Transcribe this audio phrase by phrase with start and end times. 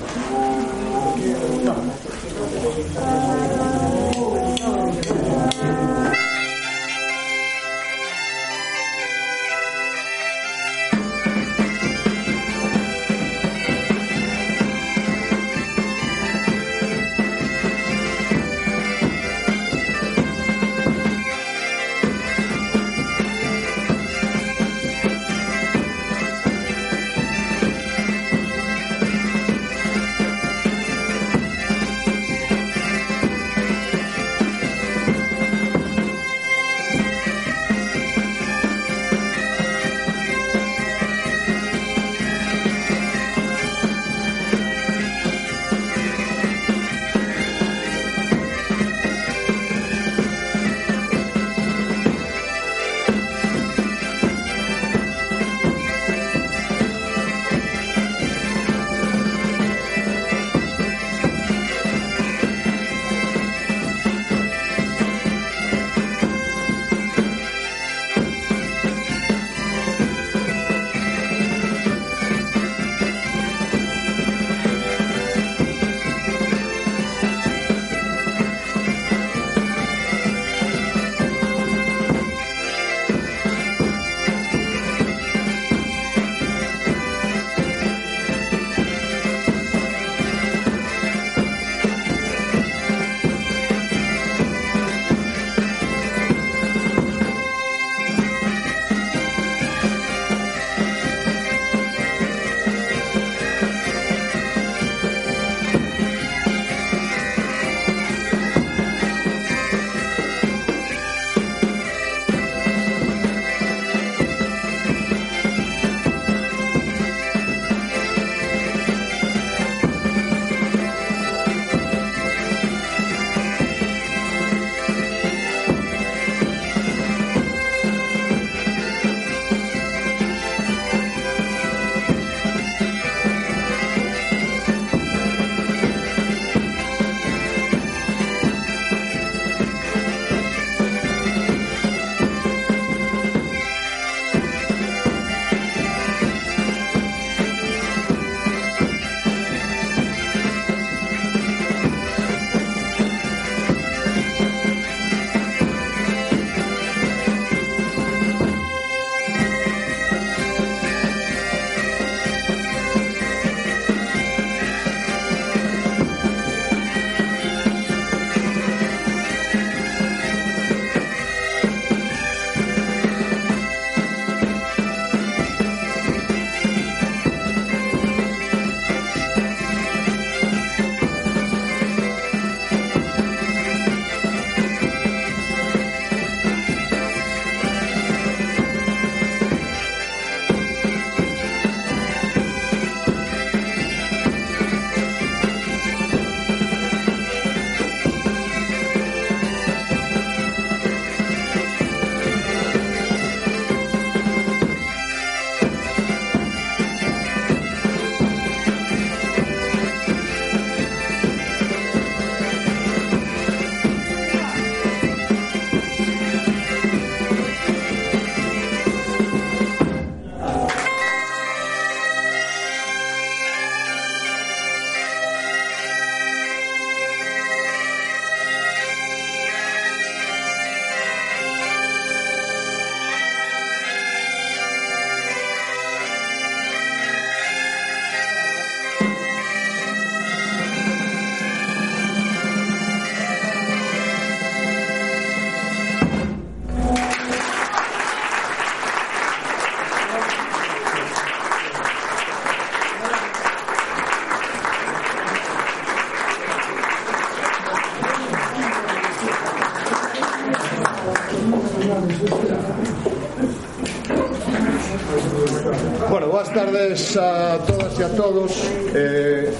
[268.15, 268.51] todos.
[268.94, 269.51] Eh,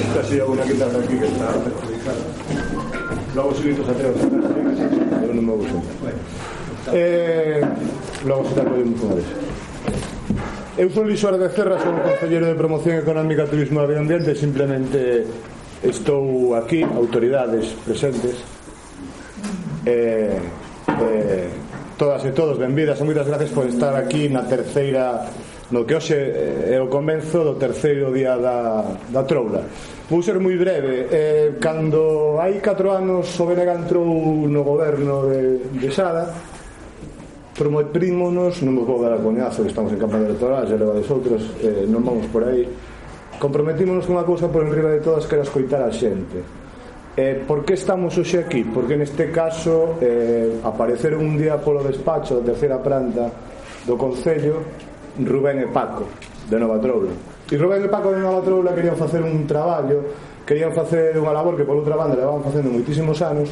[0.00, 2.24] esta sería una que tarda aquí que está perjudicada.
[3.34, 4.14] Logo subitos atrás,
[5.20, 5.78] pero non me gusta.
[6.92, 7.60] Eh,
[8.24, 9.28] logo se está podemos unha vez.
[10.74, 15.22] Eu son Luis Suárez Becerra, son Conselleiro de Promoción Económica, Turismo e Medio Ambiente Simplemente
[15.86, 18.42] estou aquí, autoridades presentes
[19.86, 21.48] eh, eh,
[21.94, 25.30] Todas e todos, benvidas e moitas gracias por estar aquí na terceira
[25.70, 26.18] no que hoxe
[26.68, 29.64] é o comenzo do terceiro día da, da troula.
[30.10, 31.08] Vou ser moi breve.
[31.08, 34.04] Eh, cando hai 4 anos o BNG entrou
[34.44, 36.28] no goberno de, de Sada
[37.54, 41.54] prometrímonos non vos vou dar a coñazo que estamos en campaña electoral xa leva outros
[41.62, 42.66] eh, non vamos por aí.
[43.38, 46.42] Comprometímonos con unha cousa por enriba de todas que era escoitar a xente.
[47.14, 48.66] Eh, por que estamos hoxe aquí?
[48.66, 53.30] porque neste caso eh, aparecer un día polo despacho da terceira planta
[53.86, 54.66] do Concello
[55.20, 56.08] Rubén e Paco
[56.50, 57.12] de Nova Troula.
[57.46, 61.56] E Rubén e Paco de Nova Troula querían facer un traballo querían facer unha labor
[61.56, 63.48] que por outra banda levaban facendo moitísimos anos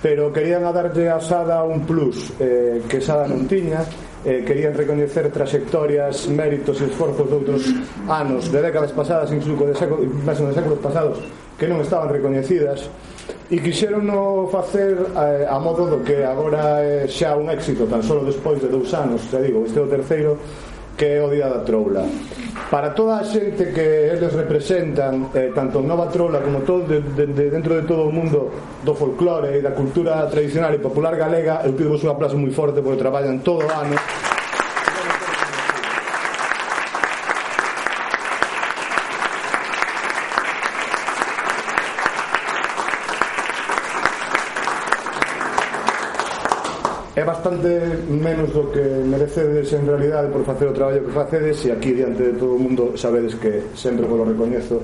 [0.00, 3.84] pero querían a darlle a Sada un plus eh, que Sada non tiña
[4.24, 7.62] eh, querían recoñecer trayectorias, méritos e esforzos de outros
[8.08, 11.20] anos, de décadas pasadas, incluso de, século, incluso de séculos pasados,
[11.60, 12.88] que non estaban recoñecidas,
[13.52, 17.84] e quixeron no facer eh, a modo do que agora é eh, xa un éxito,
[17.84, 20.40] tan solo despois de dous anos, xa digo, este é o terceiro,
[20.96, 22.06] que é o Día da Troula.
[22.70, 27.26] Para toda a xente que eles representan eh, tanto Nova Trola como todo de, de,
[27.30, 28.50] de dentro de todo o mundo
[28.82, 32.50] do folclore e da cultura tradicional e popular galega eu pido vos unha aplauso moi
[32.54, 34.23] forte porque traballan todo o ano.
[47.44, 51.92] bastante menos do que merecedes en realidade por facer o traballo que facedes e aquí
[51.92, 54.80] diante de todo o mundo sabedes que sempre vos lo recoñezo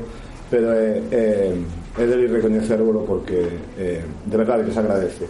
[0.53, 3.49] pero é, é, é de recoñecervolo porque
[3.81, 5.25] é, de verdade que se agradece.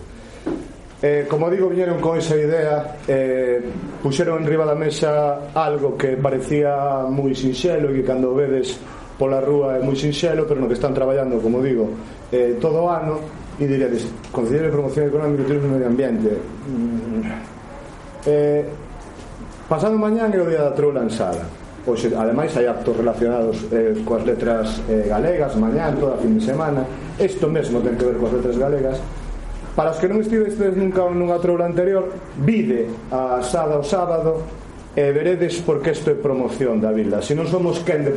[1.01, 3.63] Eh, como digo, viñeron con esa idea eh,
[4.03, 8.77] Puxeron en riba da mesa algo que parecía moi sinxelo E que cando vedes
[9.17, 11.89] pola rúa é moi sinxelo Pero no que están traballando, como digo,
[12.35, 16.31] eh, todo o ano e direi di de Promoción Económica e turismo e medio ambiente
[16.33, 17.21] mm.
[18.25, 18.65] eh,
[19.69, 21.45] pasado mañán é o día da troula en sala.
[21.85, 26.43] Pois, ademais hai actos relacionados eh, coas letras eh, galegas mañán, toda a fin de
[26.43, 26.83] semana.
[27.21, 28.97] Isto mesmo ten que ver coas letras galegas.
[29.77, 32.11] Para os que non estivestes nunca nunha troula anterior.
[32.41, 34.43] Vide a asada o sábado
[34.97, 37.21] e veredes porque isto é promoción da vila.
[37.21, 38.13] Se non somos quen de,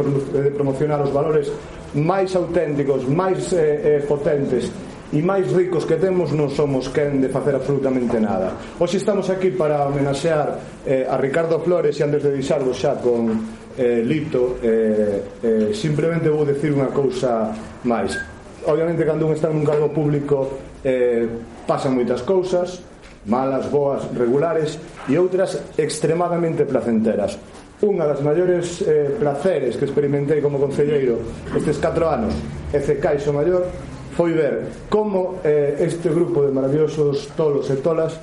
[0.55, 1.51] promocionar os valores
[1.93, 4.71] máis auténticos máis eh, eh potentes
[5.13, 8.57] e máis ricos que temos non somos quen de facer absolutamente nada.
[8.81, 13.29] Hoxe estamos aquí para homenaxear eh, a Ricardo Flores e antes de deixarlo xa con
[13.77, 17.53] eh, Lito, eh, eh, simplemente vou decir unha cousa
[17.85, 18.17] máis.
[18.65, 21.29] Obviamente cando un está nun cargo público eh,
[21.69, 22.81] pasan moitas cousas,
[23.29, 27.37] malas, boas, regulares e outras extremadamente placenteras
[27.83, 31.19] unha das maiores eh, placeres que experimentei como concelleiro
[31.51, 32.31] estes 4 anos
[32.71, 33.67] e cecaixo maior
[34.15, 38.17] foi ver como eh, este grupo de maravillosos tolos e tolas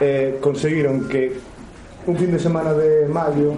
[0.00, 1.38] eh, conseguiron que
[2.06, 3.54] un fin de semana de maio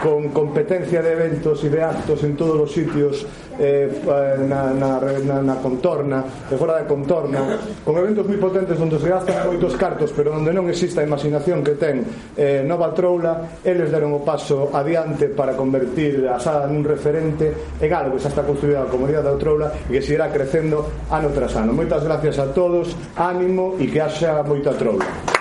[0.00, 3.24] con competencia de eventos e de actos en todos os sitios
[3.60, 7.44] Eh, eh, na, na, na, na contorna e fora da contorna
[7.84, 11.60] con eventos moi potentes onde se gastan moitos cartos pero onde non existe a imaginación
[11.60, 12.00] que ten
[12.40, 17.84] eh, Nova Troula eles deron o paso adiante para convertir a sala nun referente e
[17.84, 20.80] galo que xa está construída a comunidade da Troula e que seguirá crecendo
[21.12, 21.76] ano tras ano.
[21.76, 25.39] Moitas gracias a todos ánimo e que haxa moita Troula.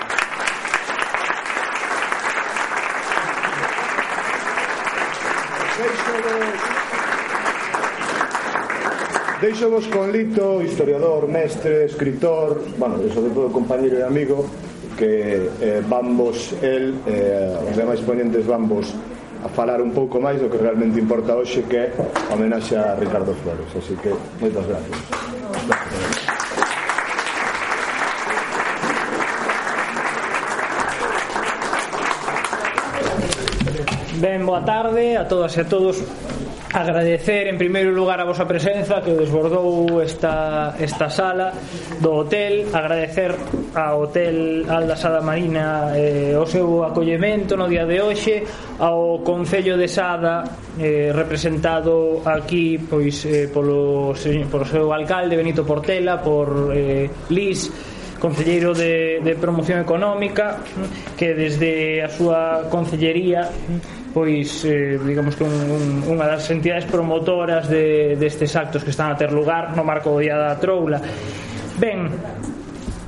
[9.42, 14.44] Deixo vos con Lito, historiador, mestre, escritor, bueno, e sobre todo compañero e amigo,
[15.00, 18.92] que eh, vamos el, eh, os demais ponentes vamos
[19.40, 23.00] a falar un pouco máis do que realmente importa hoxe que é a homenaxe a
[23.00, 23.72] Ricardo Flores.
[23.72, 24.12] Así que
[24.44, 25.00] moitas gracias.
[34.20, 36.04] Ben, boa tarde a todas e a todos
[36.74, 41.50] agradecer en primeiro lugar a vosa presenza que desbordou esta, esta sala
[41.98, 42.70] do hotel.
[42.70, 43.34] Agradecer
[43.74, 48.46] ao hotel Alda Sada Marina eh, o seu acollemento no día de hoxe.
[48.78, 50.46] Ao Concello de Sada
[50.78, 54.14] eh, representado aquí pois eh, polo,
[54.50, 57.66] polo seu alcalde Benito Portela por eh, Lis
[58.20, 60.60] concelleiro de, de promoción económica
[61.16, 63.48] que desde a súa concellería
[64.14, 65.84] pois eh, digamos que un, un,
[66.18, 70.20] unha das entidades promotoras de, destes actos que están a ter lugar no marco do
[70.20, 70.98] Día da Troula
[71.78, 72.10] ben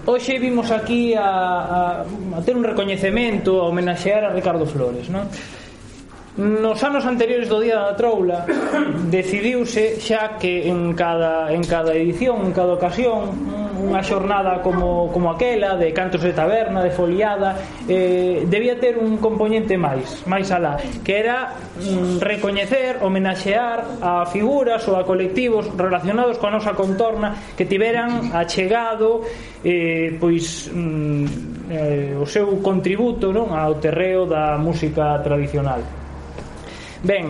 [0.01, 5.29] Hoxe vimos aquí a, a, a ter un recoñecemento a homenaxear a Ricardo Flores non?
[6.37, 8.47] Nos anos anteriores do Día da Troula
[9.11, 13.35] decidiuse xa que en cada, en cada edición, en cada ocasión
[13.81, 19.19] unha xornada como, como aquela de cantos de taberna, de foliada eh, debía ter un
[19.19, 26.39] componente máis máis alá, que era mm, recoñecer, homenaxear a figuras ou a colectivos relacionados
[26.39, 29.27] coa nosa contorna que tiveran achegado
[29.67, 36.00] eh, pois mm, eh, o seu contributo non ao terreo da música tradicional.
[37.03, 37.29] Bem,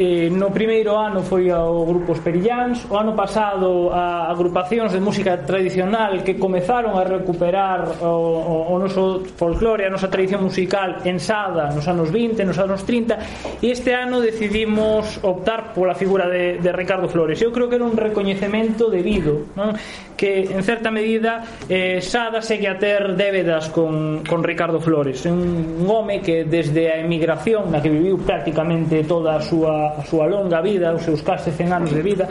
[0.00, 5.36] eh, no primeiro ano foi ao grupo Esperillans o ano pasado a agrupacións de música
[5.44, 11.68] tradicional que comezaron a recuperar o, o, o noso folclore a nosa tradición musical ensada
[11.76, 16.70] nos anos 20, nos anos 30 e este ano decidimos optar pola figura de, de
[16.72, 19.76] Ricardo Flores eu creo que era un recoñecemento debido non?
[20.16, 25.76] que en certa medida eh, Sada segue a ter débedas con, con Ricardo Flores un,
[25.76, 30.26] un home que desde a emigración na que viviu prácticamente toda a súa a súa
[30.30, 32.28] longa vida, os seus case 100 anos de vida,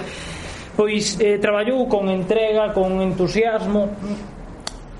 [0.80, 3.92] pois eh, traballou con entrega, con entusiasmo,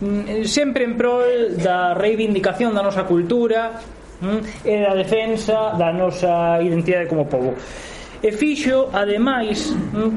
[0.04, 3.80] mm, sempre en prol da reivindicación da nosa cultura
[4.20, 7.56] mm, e da defensa da nosa identidade como povo.
[8.20, 10.12] E fixo, ademais, mm,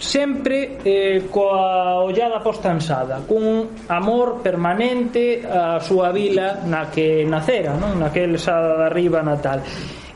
[0.00, 8.00] sempre eh, coa ollada postansada, cun amor permanente á súa vila na que nacera, non?
[8.00, 9.60] naquel Sada da Riba natal.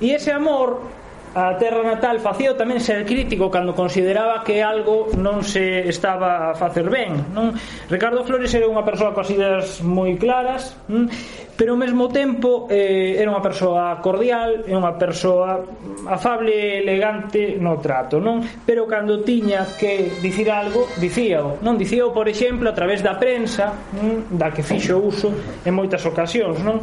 [0.01, 0.81] E ese amor
[1.37, 6.57] a terra natal facía tamén ser crítico cando consideraba que algo non se estaba a
[6.57, 7.53] facer ben non?
[7.93, 11.13] Ricardo Flores era unha persoa coas ideas moi claras non?
[11.53, 15.61] pero ao mesmo tempo eh, era unha persoa cordial e unha persoa
[16.09, 18.41] afable elegante no trato non?
[18.65, 23.77] pero cando tiña que dicir algo dicíao non dicíao por exemplo a través da prensa
[23.93, 24.25] non?
[24.33, 25.29] da que fixo uso
[25.69, 26.81] en moitas ocasións non?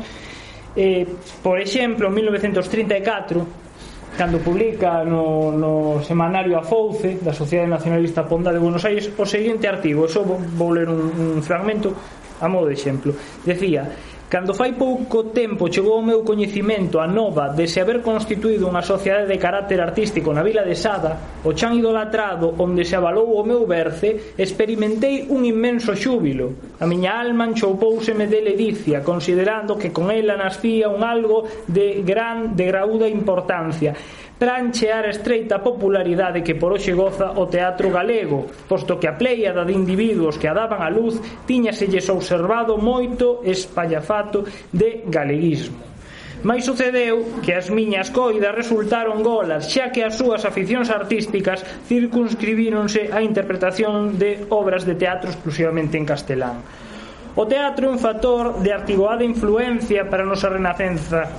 [0.73, 1.05] Eh,
[1.45, 3.62] por exemplo, en 1934
[4.17, 9.25] cando publica no, no semanario a Fouce da Sociedade Nacionalista Ponda de Buenos Aires o
[9.25, 11.93] seguinte artigo, só vou ler un, un fragmento
[12.41, 13.15] a modo de exemplo.
[13.45, 13.89] Decía,
[14.33, 18.81] Cando fai pouco tempo chegou ao meu coñecimento a nova de se haber constituído unha
[18.81, 23.45] sociedade de carácter artístico na vila de Sada, o chan idolatrado onde se avalou o
[23.45, 26.73] meu berce, experimentei un inmenso xúbilo.
[26.81, 32.57] A miña alma enchoupouseme de ledicia, considerando que con ela nascía un algo de gran
[32.57, 33.93] de graúda importancia
[34.39, 39.63] tranchear a estreita popularidade que por hoxe goza o teatro galego, posto que a pleiada
[39.63, 45.93] de individuos que a daban a luz tiñaselles observado moito espallafato de galeguismo.
[46.43, 53.07] Mais sucedeu que as miñas coidas resultaron golas, xa que as súas aficións artísticas circunscribíronse
[53.15, 56.59] á interpretación de obras de teatro exclusivamente en castelán.
[57.39, 61.31] O teatro é un factor de artigoada influencia para a nosa renacenza,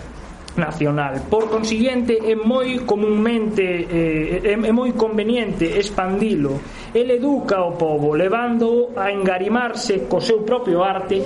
[0.57, 1.27] nacional.
[1.31, 6.61] Por consiguiente, é moi comunmente eh, é moi conveniente expandilo.
[6.95, 11.23] El educa o povo, levando a engarimarse co seu propio arte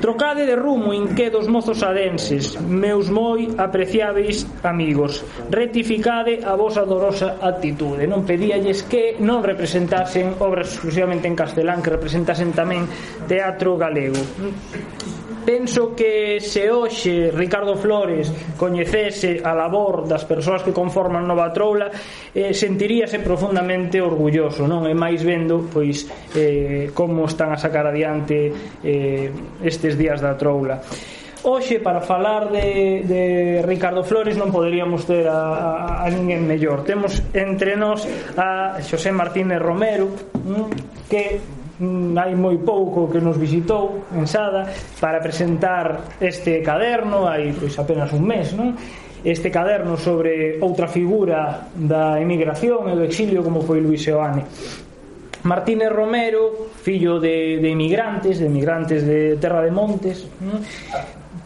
[0.00, 5.24] Trocade de rumo inquedos mozos adenses, meus moi apreciáveis amigos.
[5.48, 8.04] Retificade a vosa dorosa actitude.
[8.04, 12.84] Non pedíalles que non representasen obras exclusivamente en castelán, que representasen tamén
[13.24, 14.20] teatro galego
[15.46, 21.88] penso que se hoxe Ricardo Flores coñecese a labor das persoas que conforman Nova Troula
[22.34, 28.50] eh, sentiríase profundamente orgulloso non é máis vendo pois eh, como están a sacar adiante
[28.82, 29.30] eh,
[29.62, 30.82] estes días da Troula
[31.46, 36.82] Oxe, para falar de, de Ricardo Flores non poderíamos ter a, a, a ninguén mellor.
[36.82, 38.02] Temos entre nós
[38.34, 40.10] a Xosé Martínez Romero,
[41.06, 41.38] que
[41.80, 44.64] hai moi pouco que nos visitou en Sada
[44.96, 48.72] para presentar este caderno hai pois apenas un mes non?
[49.20, 54.44] este caderno sobre outra figura da emigración e do exilio como foi Luis Seoane
[55.46, 60.58] Martínez Romero, fillo de, de emigrantes, de emigrantes de Terra de Montes, non?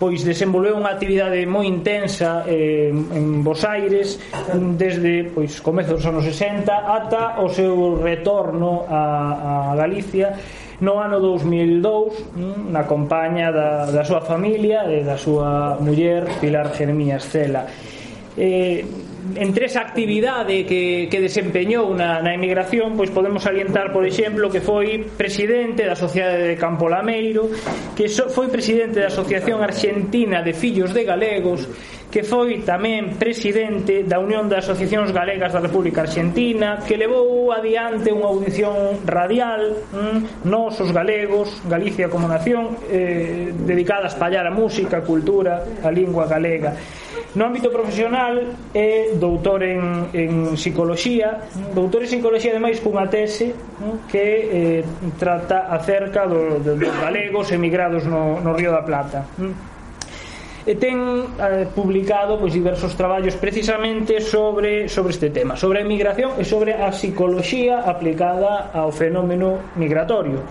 [0.01, 4.17] pois desenvolveu unha actividade moi intensa eh, en Bos Aires
[4.81, 10.33] desde pois comezos dos anos 60 ata o seu retorno a, a Galicia
[10.81, 16.73] no ano 2002 mm, na compañía da, da súa familia e da súa muller Pilar
[16.73, 17.69] Jeremías Cela
[18.41, 18.81] eh,
[19.37, 24.65] entre esa actividade que, que desempeñou na, na emigración pois podemos salientar, por exemplo, que
[24.65, 27.51] foi presidente da Sociedade de Campo Lameiro
[27.95, 31.69] que so, foi presidente da Asociación Argentina de Fillos de Galegos
[32.11, 38.11] que foi tamén presidente da Unión de Asociacións Galegas da República Argentina, que levou adiante
[38.11, 44.51] unha audición radial, mm, nós os galegos, Galicia como nación, eh, dedicada a espallar a
[44.51, 46.75] música, a cultura, a lingua galega.
[47.35, 53.55] No ámbito profesional é doutor en, en psicología, doutor en psicología ademais cunha tese
[54.11, 54.83] que eh,
[55.15, 59.23] trata acerca do, do, dos galegos emigrados no, no Río da Plata.
[60.67, 60.99] E ten
[61.39, 66.75] eh, publicado pois diversos traballos precisamente sobre sobre este tema, sobre a emigración e sobre
[66.75, 70.43] a psicología aplicada ao fenómeno migratorio.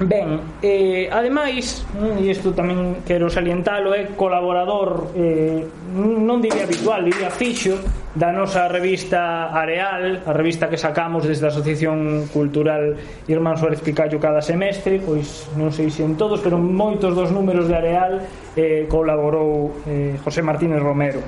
[0.00, 7.02] Ben, eh, ademais, mm, e isto tamén quero salientalo, é colaborador, eh, non diría habitual,
[7.02, 7.74] diría fixo,
[8.14, 12.94] da nosa revista Areal, a revista que sacamos desde a Asociación Cultural
[13.26, 17.66] Irmán Suárez Picallo cada semestre, pois non sei se en todos, pero moitos dos números
[17.66, 18.22] de Areal
[18.54, 21.18] eh, colaborou eh, José Martínez Romero.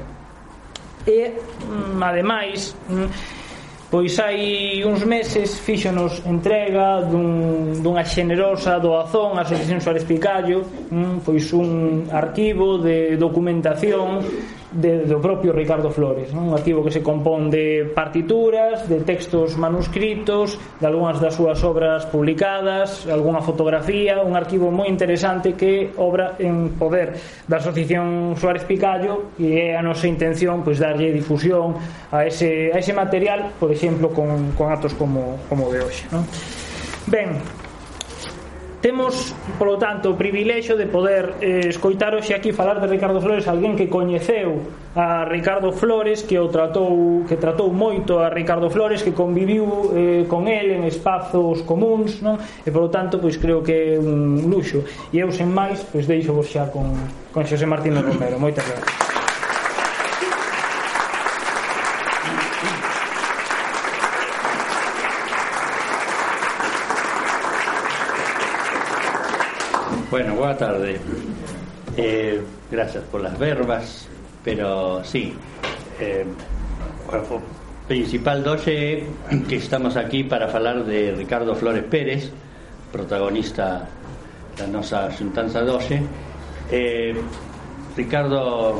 [1.10, 3.39] E, mm, ademais, mm,
[3.90, 10.62] Pois hai uns meses fíxonos entrega dun, dunha xenerosa doazón a Asociación Suárez Picallo,
[11.26, 14.22] pois un arquivo de documentación
[14.72, 16.50] de, do propio Ricardo Flores non?
[16.50, 22.06] un arquivo que se compón de partituras de textos manuscritos de algunhas das súas obras
[22.06, 27.18] publicadas algunha fotografía un arquivo moi interesante que obra en poder
[27.50, 31.74] da Asociación Suárez Picallo e é a nosa intención pois darlle difusión
[32.14, 36.22] a ese, a ese material por exemplo con, con actos como, como de hoxe non?
[37.10, 37.42] Ben,
[38.80, 43.44] Temos, polo tanto, o privilexio de poder eh, escoitar hoxe aquí falar de Ricardo Flores
[43.44, 49.04] alguén que coñeceu a Ricardo Flores, que o tratou que tratou moito a Ricardo Flores,
[49.04, 52.40] que conviviu eh, con el en espazos comuns, non?
[52.64, 54.80] E polo tanto, pois creo que é un luxo.
[55.12, 56.88] E eu sen máis, pois deixo vos xa con
[57.36, 58.40] con Xosé Martín Romero.
[58.40, 59.09] Moitas gracias.
[70.20, 71.00] Bueno, boa tarde.
[71.96, 74.06] Eh, gracias por las verbas,
[74.44, 75.32] pero sí.
[75.98, 76.26] Eh,
[77.88, 79.06] principal doxe
[79.48, 82.30] que estamos aquí para falar de Ricardo Flores Pérez,
[82.92, 83.88] protagonista
[84.58, 86.04] da nosa xuntanza doxe.
[86.68, 87.16] Eh,
[87.96, 88.76] Ricardo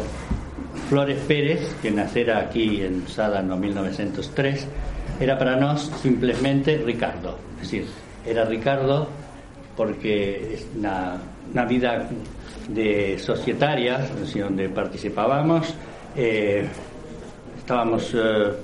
[0.92, 4.68] Flores Pérez, que nacera aquí en Sada no 1903,
[5.18, 7.40] era para nós simplemente Ricardo.
[7.64, 7.88] Es decir,
[8.29, 9.09] era Ricardo
[9.81, 11.16] porque na,
[11.55, 12.09] na vida
[12.68, 14.07] de societaria,
[14.46, 15.74] onde participábamos,
[16.14, 16.66] eh,
[17.59, 18.55] estábamos eh,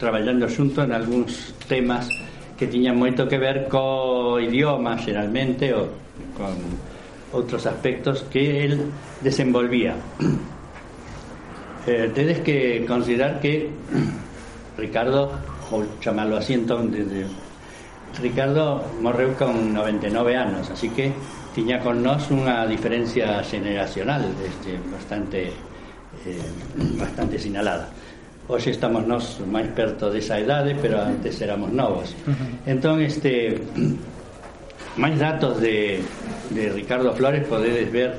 [0.00, 2.08] traballando xunto en algúns temas
[2.56, 5.90] que tiñan moito que ver co idioma, xeralmente, ou
[6.36, 6.54] con
[7.32, 9.96] outros aspectos que el desenvolvía.
[11.82, 13.66] Eh, tedes que considerar que
[14.78, 15.34] Ricardo,
[15.74, 17.26] ou chamalo así entón, desde,
[18.22, 21.10] Ricardo morreu con 99 anos, así que
[21.54, 25.52] tiña con nós unha diferencia generacional este, bastante
[26.24, 26.48] eh,
[26.96, 27.92] bastante sinalada.
[28.48, 32.16] Hoxe estamos nós máis perto desa idade pero antes éramos novos
[32.64, 33.60] entón este
[34.96, 36.00] máis datos de,
[36.52, 38.16] de Ricardo Flores podedes ver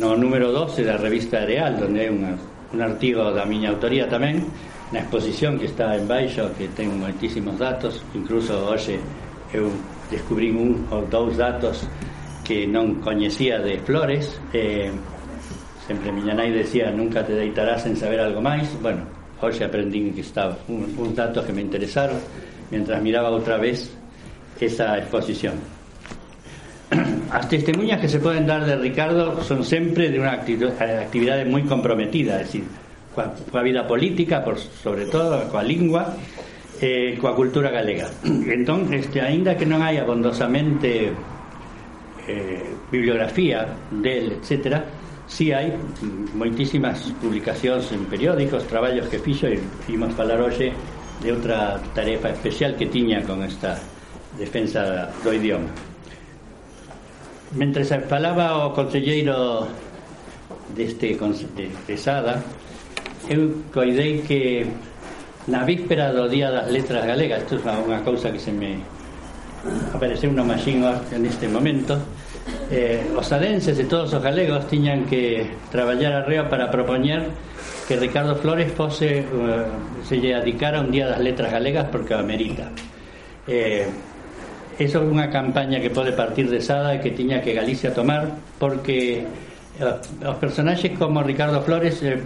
[0.00, 2.36] no número 12 da revista Areal donde hai unha,
[2.72, 4.44] un artigo da miña autoría tamén
[4.92, 8.04] na exposición que está en baixo que ten moitísimos datos.
[8.14, 9.02] Incluso hoxe
[9.50, 9.70] eu
[10.10, 11.86] descubrín un ou dous datos
[12.46, 14.94] que non coñecía de Flores eh,
[15.90, 19.02] sempre miña decía nunca te deitarás en saber algo máis bueno,
[19.42, 22.22] hoxe aprendín que estaba un, un datos que me interesaron
[22.70, 23.90] mientras miraba outra vez
[24.60, 25.54] esa exposición.
[27.30, 32.38] As testemunhas que se poden dar de Ricardo son sempre de unha actividade moi comprometida
[32.38, 32.64] é dicir,
[33.12, 36.14] coa vida política por sobre todo coa lingua
[36.78, 38.06] eh, coa cultura galega.
[38.56, 41.10] Entón, este, aínda que non hai abondosamente
[42.26, 44.84] eh, bibliografía del, etcétera,
[45.26, 45.74] sí hai
[46.38, 49.58] moitísimas publicacións en periódicos, traballos que fixo e
[49.90, 50.70] imos falar hoxe
[51.18, 53.74] de outra tarefa especial que tiña con esta
[54.38, 55.70] defensa do idioma.
[57.58, 59.66] Mentre se falaba o conselleiro
[60.74, 62.42] deste de, de Sada,
[63.26, 64.66] eu coidei que
[65.50, 68.78] na víspera do Día das Letras Galegas, isto é unha cousa que se me
[69.90, 70.82] apareceu unha máxin
[71.18, 71.98] neste momento,
[72.70, 77.30] eh, os arenses e todos os galegos tiñan que traballar arreo para propoñer
[77.86, 82.22] que Ricardo Flores fose, uh, se lle adicara un día das letras galegas porque o
[82.26, 82.74] merita
[83.46, 83.86] eh,
[84.76, 88.28] eso é unha campaña que pode partir de Sada e que tiña que Galicia tomar
[88.58, 92.18] porque eh, os personaxes como Ricardo Flores eh,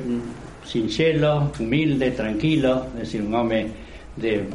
[0.65, 3.69] sinxelo, humilde, tranquilo é dicir, un home
[4.17, 4.49] de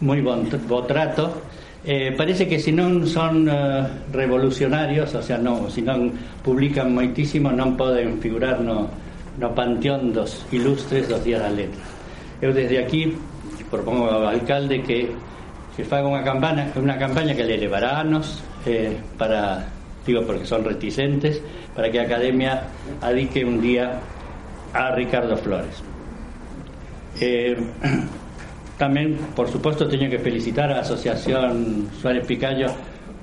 [0.00, 1.44] moi bon, bo trato
[1.86, 6.10] Eh, parece que se non son uh, revolucionarios, o sea, non, se non
[6.42, 8.90] publican moitísimo, non poden figurar no,
[9.38, 11.78] no panteón dos ilustres dos días da letra.
[12.42, 13.14] Eu desde aquí
[13.70, 15.14] propongo ao alcalde que
[15.76, 19.68] que faga unha campana, unha campaña que le levará anos eh, para
[20.08, 21.38] digo porque son reticentes
[21.76, 22.66] para que a Academia
[23.04, 24.00] adique un día
[24.72, 25.84] a Ricardo Flores.
[27.20, 27.54] Eh,
[28.76, 32.68] Tamén, por suposto, teño que felicitar a Asociación Suárez Picallo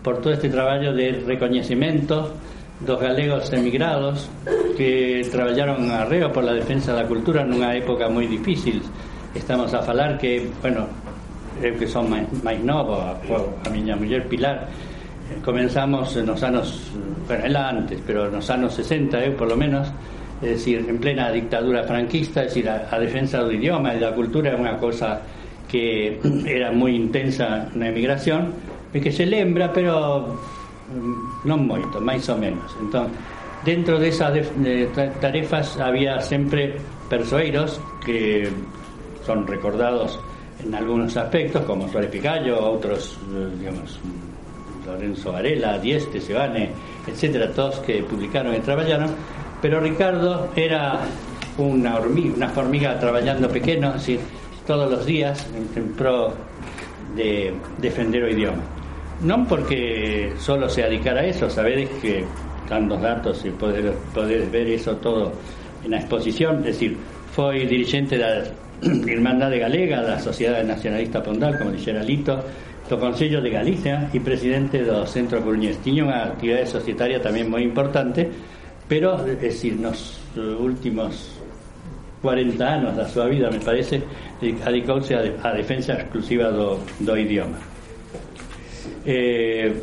[0.02, 2.34] por todo este traballo de reconocimiento
[2.82, 4.30] dos galegos emigrados
[4.76, 8.82] que traballaron arreo por la defensa da cultura nunha época moi difícil.
[9.38, 10.90] Estamos a falar que, bueno,
[11.62, 14.66] eu que son máis, máis novo, a, a miña muller Pilar,
[15.46, 16.90] comenzamos nos anos,
[17.30, 19.86] bueno, ela antes, pero nos anos 60, eu por lo menos,
[20.42, 24.18] é dicir, en plena dictadura franquista, é dicir, a, a defensa do idioma e da
[24.18, 25.22] cultura é unha cosa
[25.74, 28.54] que era moi intensa na emigración
[28.94, 30.38] e que se lembra pero
[30.94, 32.70] mm, non moito, máis ou menos.
[32.78, 33.10] Entón,
[33.66, 34.86] dentro de, de
[35.18, 36.78] tarefas había sempre
[37.10, 38.46] persoeiros que
[39.26, 40.22] son recordados
[40.62, 44.00] en algunos aspectos, como Suárez Picallo, otros, eh, digamos,
[44.86, 46.70] Lorenzo Varela, Dieste, Sebane,
[47.08, 49.10] etcétera, todos que publicaron y trabajaron,
[49.62, 51.00] pero Ricardo era
[51.58, 54.20] una hormiga, una formiga trabajando pequeño, así,
[54.66, 56.34] todos los días en, pro
[57.16, 58.64] de defender el idioma.
[59.22, 62.26] No porque solo se dedicara a eso, sabéis que
[62.70, 65.34] dando datos y poder, poder ver eso todo
[65.84, 66.98] en la exposición, es decir,
[67.32, 68.52] fue dirigente de
[68.84, 72.40] Irmandade Galega da Sociedade Nacionalista Pondal, como dixera Lito,
[72.90, 75.80] do Consello de Galicia e presidente do Centro Coruñés.
[75.80, 78.28] Tiña unha actividade societaria tamén moi importante,
[78.92, 81.33] pero, é dicir, nos últimos
[82.24, 84.00] 40 anos da súa vida, me parece,
[84.64, 87.60] adicouse a, defensa exclusiva do, do idioma.
[89.04, 89.76] Eh,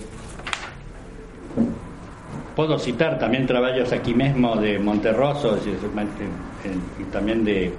[2.81, 7.73] citar tamén traballos aquí mesmo de Monterroso e tamén de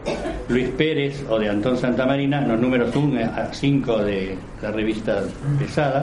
[0.49, 5.21] Luis Pérez o de Antón Santamarina nos números 1 a 5 de la revista
[5.61, 6.01] Pesada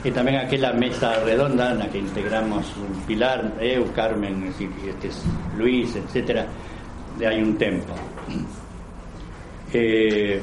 [0.00, 2.64] e tamén aquela mesa redonda na que integramos
[3.04, 5.20] Pilar, eu, Carmen este es
[5.60, 6.48] Luis, etcétera
[7.18, 7.92] de hai un tempo.
[9.74, 10.40] Eh,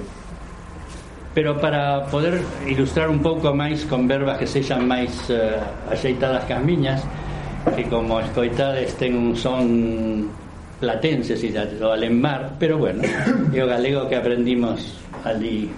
[1.33, 5.59] pero para poder ilustrar un pouco máis con verbas que sexan máis eh,
[5.89, 7.01] axeitadas que as miñas
[7.75, 9.65] que como escoitades ten un son
[10.79, 13.01] platense si do alemar pero bueno,
[13.55, 15.73] é o galego que aprendimos ali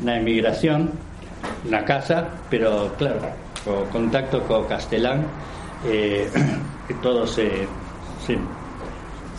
[0.00, 0.90] na emigración
[1.68, 3.20] na casa, pero claro
[3.66, 5.22] o contacto co castelán
[5.86, 6.26] eh,
[7.04, 7.68] todo se,
[8.26, 8.34] se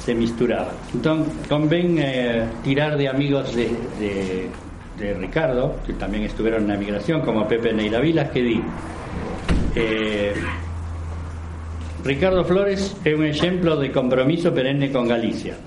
[0.07, 0.71] se misturaba.
[0.95, 3.67] Entón, convén eh, tirar de amigos de,
[3.99, 4.47] de,
[4.95, 8.63] de Ricardo, que tamén estuveron na emigración, como Pepe Neira Vilas, que di...
[9.75, 10.31] Eh,
[12.07, 15.59] Ricardo Flores é un exemplo de compromiso perenne con Galicia.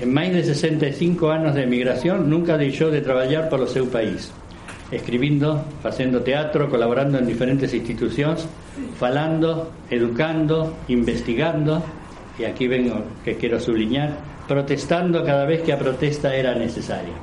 [0.00, 4.32] En máis de 65 anos de emigración nunca deixou de traballar polo seu país,
[4.88, 8.48] escribindo, facendo teatro, colaborando en diferentes institucións,
[8.96, 11.84] falando, educando, investigando
[12.38, 17.14] y aquí vengo que quiero subliñar, protestando cada vez que a protesta era necesaria.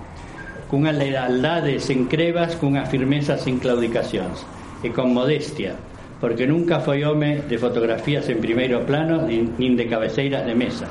[0.70, 4.44] Cunha lealdade sen crevas, cunha firmeza sen claudicacións
[4.84, 5.78] e con modestia,
[6.20, 10.90] porque nunca foi home de fotografías en primeiro plano nin de cabeceiras de mesa.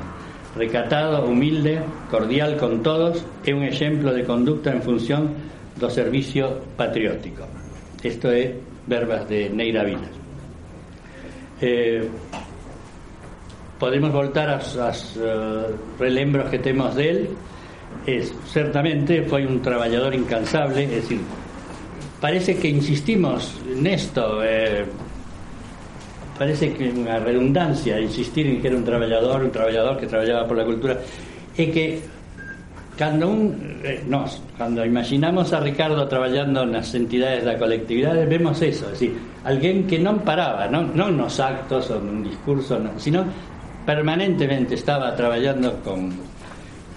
[0.55, 5.35] Recatado, humilde, cordial con todos, é un exemplo de conducta en función
[5.75, 7.43] do servicio patriótico.
[7.99, 8.55] Isto é
[8.87, 10.15] verbas de Neira Vilas.
[11.59, 12.07] Eh,
[13.79, 17.29] podemos voltar as, as uh, relembros que temos del
[18.05, 21.19] es, certamente foi un traballador incansable é dicir,
[22.19, 24.85] parece que insistimos nesto eh,
[26.37, 30.67] parece que unha redundancia insistir en que era un traballador un traballador que traballaba pola
[30.67, 30.99] cultura
[31.55, 32.03] e que
[32.95, 38.91] cando un eh, nos, cando imaginamos a Ricardo traballando nas entidades da colectividade vemos eso,
[38.91, 39.11] es decir,
[39.47, 43.23] alguén que non paraba non, non nos actos ou nun discurso non, sino
[43.85, 46.11] permanentemente estaba traballando con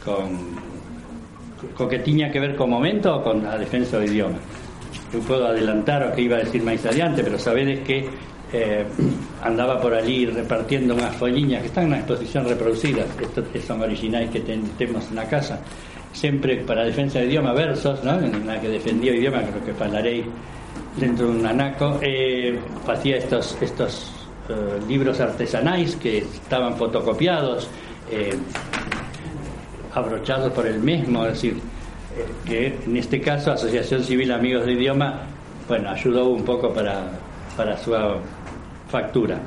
[0.05, 0.57] con
[1.77, 4.39] co que tiña que ver co momento con a defensa do idioma
[5.13, 8.09] eu podo adelantar o que iba a decir máis adiante pero sabedes que
[8.53, 8.85] eh,
[9.43, 14.41] andaba por allí repartiendo unas folliñas que están una exposición reproducidas, estos son originales que
[14.41, 15.61] ten, tenemos en la casa,
[16.13, 18.19] siempre para defensa del idioma, versos, ¿no?
[18.19, 20.25] en la que defendía el idioma, creo que hablaré
[20.97, 24.18] dentro de un anaco, eh, hacía estos, estos
[24.49, 27.69] eh, libros artesanais que estaban fotocopiados,
[28.11, 28.35] eh,
[29.95, 31.55] abrochados por el mismo, es decir,
[32.17, 35.23] eh, que en este caso Asociación Civil Amigos de Idioma,
[35.69, 37.11] bueno, ayudó un poco para,
[37.57, 37.95] para su
[38.91, 39.39] factura.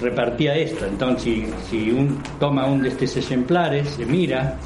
[0.00, 4.56] Repartía esto, entonces si, si un toma un de estos ejemplares, se mira,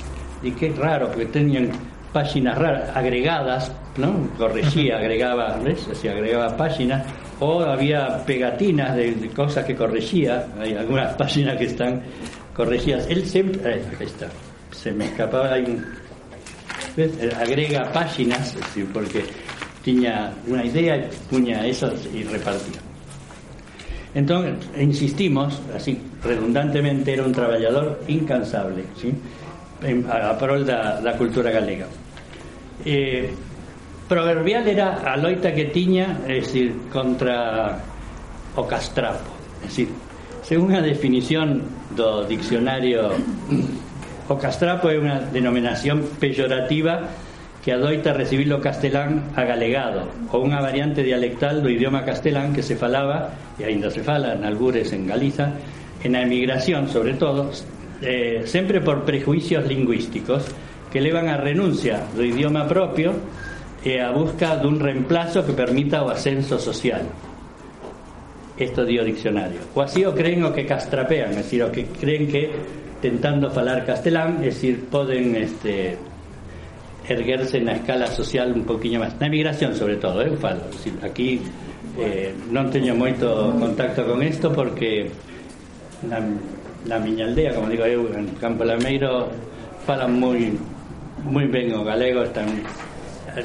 [0.42, 1.70] y qué raro, porque tenían
[2.12, 4.26] páginas raras, agregadas, ¿no?
[4.38, 5.86] Corregía, agregaba, ¿ves?
[5.90, 7.04] Así agregaba páginas,
[7.40, 12.02] o había pegatinas de, cosas que corregía, hay algunas páginas que están
[12.54, 13.06] corregidas.
[13.08, 14.28] Él siempre, eh, está,
[14.70, 15.82] se me escapaba, hay
[17.38, 19.24] agrega páginas, decir, porque
[19.84, 22.80] tenía una idea, puña eso y repartía.
[24.14, 29.14] Entonces, insistimos, así redundantemente, era un trabajador incansable, ¿sí?
[30.10, 31.86] a, prol de la cultura galega.
[32.84, 33.30] Eh,
[34.10, 37.78] proverbial era a loita que tiña, é dicir, contra
[38.58, 39.30] o castrapo.
[39.62, 39.86] É dicir,
[40.42, 41.62] según a definición
[41.94, 43.14] do diccionario,
[44.26, 47.06] o castrapo é unha denominación peyorativa
[47.62, 52.74] que adoita recibir o castelán agalegado ou unha variante dialectal do idioma castelán que se
[52.74, 53.30] falaba
[53.62, 55.54] e aínda se fala en algures en Galiza
[56.02, 57.52] en a emigración sobre todo
[58.00, 60.48] eh, sempre por prejuicios lingüísticos
[60.88, 63.12] que levan a renuncia do idioma propio
[63.84, 67.02] e a busca dun reemplazo que permita o ascenso social.
[68.60, 69.72] Isto dio diccionario.
[69.72, 72.52] O así o creen o que castrapean é dicir, o que creen que
[73.00, 75.96] tentando falar castelán é dicir, poden este,
[77.08, 80.28] erguerse na escala social un poquinho máis na emigración sobre todo, ¿eh?
[80.28, 81.40] eu falo dicir, aquí
[81.96, 85.08] eh, non teño moito contacto con isto porque
[86.04, 86.20] na,
[86.84, 89.32] na miña aldea como digo eu, en Campo Lameiro
[89.88, 90.52] falan moi
[91.24, 92.46] moi ben o galego están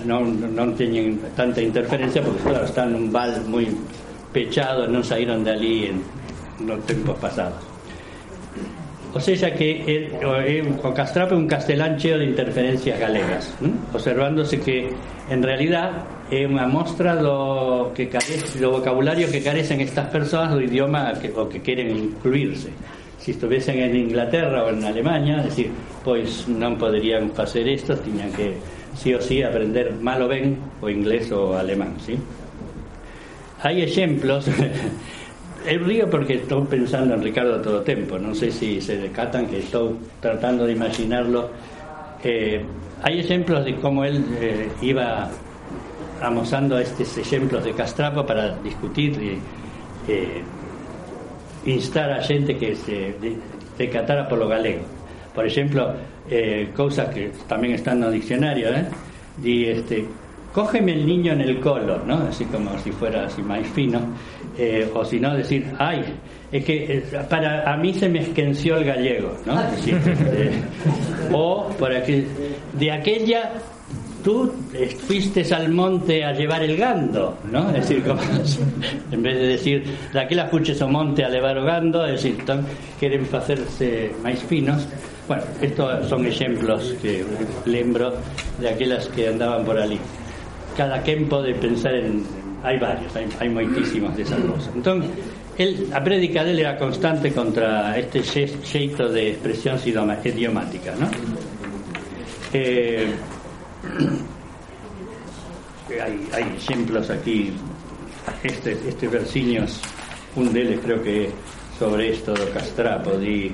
[0.05, 3.67] non, non teñen tanta interferencia porque claro, están nun val moi
[4.33, 6.03] pechado non saíron dali en,
[6.61, 7.55] no tempo pasado
[9.15, 12.99] o sea que el, o, eh, el, o castrapo é un castelán cheo de interferencias
[12.99, 13.71] galegas ¿no?
[13.95, 14.91] observándose que
[15.29, 20.51] en realidad eh, é unha mostra do, que carece, do vocabulario que carecen estas persoas
[20.51, 22.73] do idioma que, o que queren incluirse
[23.25, 25.73] si estivesen en Inglaterra ou en Alemania decir,
[26.05, 28.53] pois non poderían facer isto, tiñan que
[28.95, 32.17] sí o sí aprender mal o ben o inglés o alemán, ¿sí?
[33.61, 34.47] Hay ejemplos.
[35.65, 39.49] Eu río porque estou pensando en Ricardo todo o tempo non sei se se decatan
[39.49, 41.49] que estou tratando de imaginarlo.
[42.21, 42.61] Eh,
[43.01, 45.25] hai exemplos de como él eh, iba
[46.21, 49.41] amosando estes exemplos de Castrapo para discutir e
[50.05, 50.45] eh,
[51.65, 53.17] instar a xente que se
[53.73, 54.85] decatara polo galego.
[55.33, 55.97] Por exemplo
[56.29, 58.85] eh, cousas que tamén están no diccionario, ¿eh?
[59.37, 60.05] Di este,
[60.55, 62.15] cógeme el niño en el colo, ¿no?
[62.29, 63.99] Así como si fuera así más fino,
[64.57, 66.03] eh, o si no decir, ay,
[66.51, 69.61] es que eh, para a mí se me esquenció el gallego, ¿no?
[69.71, 70.51] Decir, este,
[71.31, 72.25] o por aquí,
[72.73, 73.51] de aquella
[74.23, 74.51] tú
[75.05, 77.69] fuiste al monte a llevar el gando, ¿no?
[77.69, 78.19] Es decir, como,
[79.11, 82.37] en vez de decir, de aquella fuches ao monte a llevar o gando, es decir,
[82.97, 84.87] quieren hacerse más finos,
[85.27, 87.25] Bueno, estos son exemplos que
[87.65, 88.13] lembro
[88.59, 89.99] de aquelas que andaban por ali.
[90.77, 92.23] Cada quen pode pensar en...
[92.65, 94.73] Hai varios, hai, hai moitísimos desas cosas.
[94.73, 95.05] Entón,
[95.57, 101.05] el, a prédica dele era constante contra este xeito de expresión idiomática, ¿no?
[102.53, 103.05] Eh,
[106.33, 107.53] hai exemplos aquí
[108.41, 109.79] este, este versiños
[110.35, 111.29] un deles creo que
[111.77, 113.53] sobre isto do castrapo di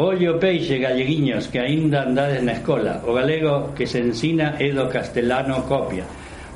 [0.00, 3.02] Ollo peixe, galleguiños, que aínda andades na escola.
[3.02, 6.06] O galego que se ensina é do castelano copia.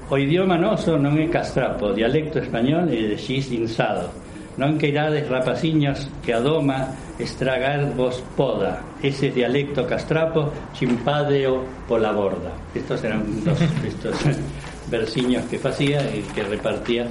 [0.06, 4.14] O idioma noso non é castrapo, dialecto español e de xis insado.
[4.62, 8.78] Non queirades rapaciños que a doma estragar vos poda.
[9.02, 12.54] Ese dialecto castrapo chimpadeo pola borda.
[12.78, 14.22] Estos eran dos estos
[14.94, 17.10] versiños que facía e que repartía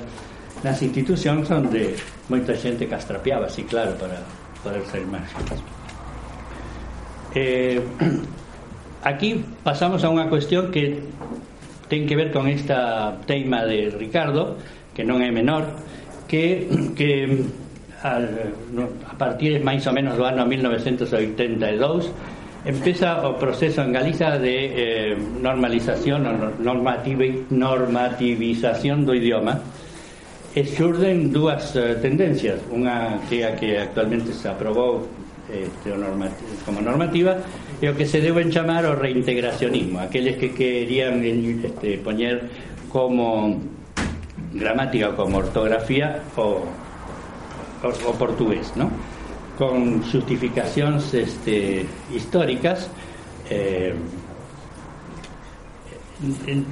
[0.63, 1.91] nas institucións onde
[2.31, 4.15] moita xente castrapeaba, sí, claro, para
[4.63, 5.27] poder ser máis.
[7.35, 7.81] Eh,
[9.03, 10.99] aquí pasamos a unha cuestión que
[11.87, 14.59] ten que ver con esta teima de Ricardo,
[14.95, 15.67] que non é menor,
[16.27, 16.67] que,
[16.97, 17.43] que
[18.03, 18.55] al,
[19.05, 25.17] a partir máis ou menos do ano 1982 Empeza o proceso en Galiza de eh,
[25.17, 29.57] normalización normativi, normativización do idioma
[30.53, 32.61] e xurden dúas eh, tendencias.
[32.69, 35.09] Unha que a que actualmente se aprobou
[35.49, 35.89] este,
[36.65, 37.41] como normativa
[37.81, 42.45] e o que se deben chamar o reintegracionismo aqueles que querían este, poñer
[42.91, 43.57] como
[44.53, 46.67] gramática como ortografía o
[47.83, 48.89] o, o portugués, ¿no?
[49.57, 52.89] Con justificacións este, históricas
[53.49, 53.93] eh,
[56.47, 56.65] en,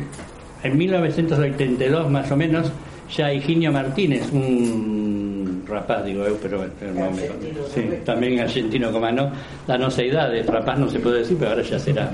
[0.64, 2.70] en 1982 máis ou menos
[3.10, 5.29] xa Higinio Martínez un
[5.70, 7.30] rapaz digo eu, pero é o nome
[7.70, 9.30] sí, tamén argentino como no.
[9.70, 12.10] Da nosa idade, rapaz non se pode decir pero agora xa será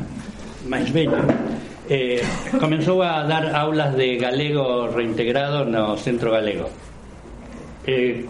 [0.67, 1.15] máis velho
[1.87, 2.19] eh,
[2.59, 6.67] comenzou a dar aulas de galego reintegrado no centro galego.
[7.85, 8.25] Eh,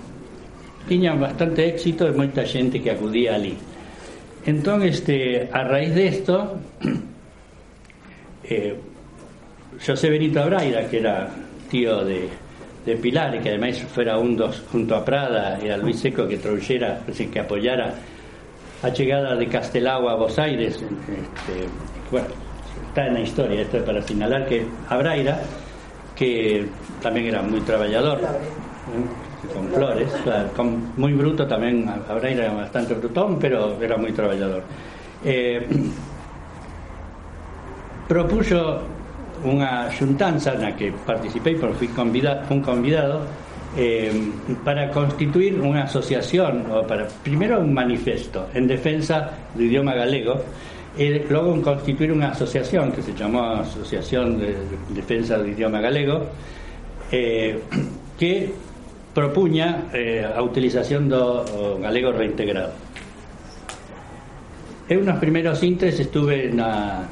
[0.87, 3.57] tiñan bastante éxito e moita xente que acudía ali
[4.45, 6.61] entón este, a raíz desto
[8.45, 8.77] eh,
[9.81, 11.29] José Benito Abraira que era
[11.69, 12.29] tío de
[12.85, 16.29] de Pilar e que ademais fuera un dos junto a Prada e a Luis Seco
[16.29, 17.97] que trouxera, que apoyara
[18.85, 21.65] a chegada de Castelao a Bos Aires este,
[22.13, 22.29] bueno,
[22.89, 25.41] está na historia isto é para sinalar que Abraira
[26.13, 26.61] que
[27.01, 32.93] tamén era moi traballador eh, con flores claro, con, moi bruto tamén Abraira era bastante
[32.93, 34.61] brutón pero era moi traballador
[35.25, 35.65] eh,
[38.11, 38.94] propuxo
[39.45, 43.21] unha xuntanza na que participei por fui convidado, fui convidado
[43.77, 44.11] eh,
[44.65, 50.41] para constituir unha asociación ou para primeiro un manifesto en defensa do idioma galego
[50.95, 54.55] e logo en constituir unha asociación que se chamou Asociación de
[54.95, 56.23] Defensa do Idioma Galego
[57.11, 57.59] eh,
[58.19, 58.55] que
[59.11, 62.71] propuña eh, a utilización do galego reintegrado.
[64.87, 67.03] Eu nos primeiros intres estuve na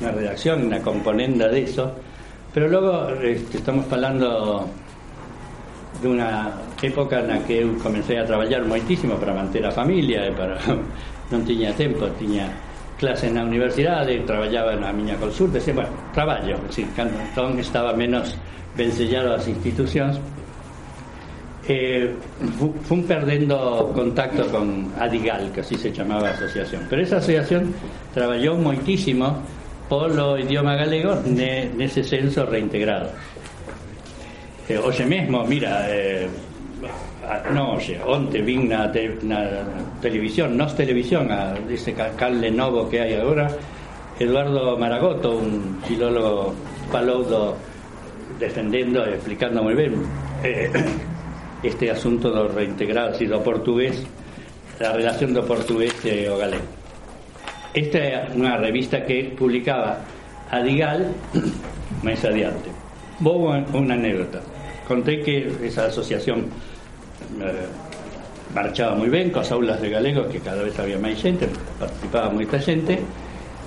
[0.00, 1.92] una redacción, una componenda de eso.
[2.52, 4.66] Pero luego este, estamos falando
[6.00, 10.32] de una época na que eu comecei a traballar moitísimo para manter a familia e
[10.36, 10.60] para
[11.32, 12.50] non tiña tempo, tiña
[13.00, 17.96] clase na universidade, eh, traballaba na miña consulta, e, bueno, traballo, así, cando entón estaba
[17.96, 18.36] menos
[18.76, 20.20] vencellado ás institucións,
[21.64, 22.12] eh,
[22.84, 26.84] fun perdendo contacto con Adigal, que así se chamaba a asociación.
[26.90, 27.72] Pero esa asociación
[28.12, 29.40] traballou moitísimo
[29.94, 33.14] polo idioma galego ne, nese censo reintegrado
[34.66, 36.26] eh, hoxe mesmo, mira eh,
[37.54, 39.62] non oxe, onte vin na, te, na
[40.02, 43.46] televisión nos televisión, a ese canle novo que hai agora
[44.18, 46.54] Eduardo Maragoto, un filólogo
[46.90, 47.54] falou do
[48.42, 49.94] defendendo e explicando moi ben
[50.42, 50.74] eh,
[51.62, 54.02] este asunto do reintegrado, si do portugués,
[54.82, 56.83] a relación do portugués e o galego.
[57.74, 59.98] Esta es una revista que publicaba
[60.48, 61.12] Adigal,
[62.04, 62.70] Mesa de Arte.
[63.20, 64.40] Una anécdota.
[64.86, 66.46] Conté que esa asociación
[67.40, 67.66] eh,
[68.54, 71.48] marchaba muy bien con las aulas de galegos, que cada vez había más gente,
[71.80, 73.00] participaba mucha gente.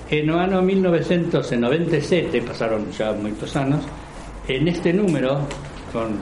[0.10, 3.84] En el año 1997, pasaron ya muchos años,
[4.48, 5.42] en este número,
[5.92, 6.16] con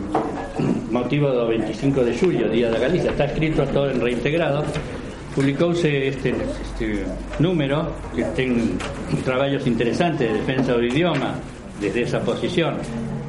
[0.91, 4.63] motivo del 25 de julio, Día de Galicia, está escrito todo en reintegrado,
[5.35, 7.03] publicouse este, este
[7.39, 8.79] número que ten
[9.27, 11.35] traballos interesantes de defensa do idioma
[11.83, 12.79] desde esa posición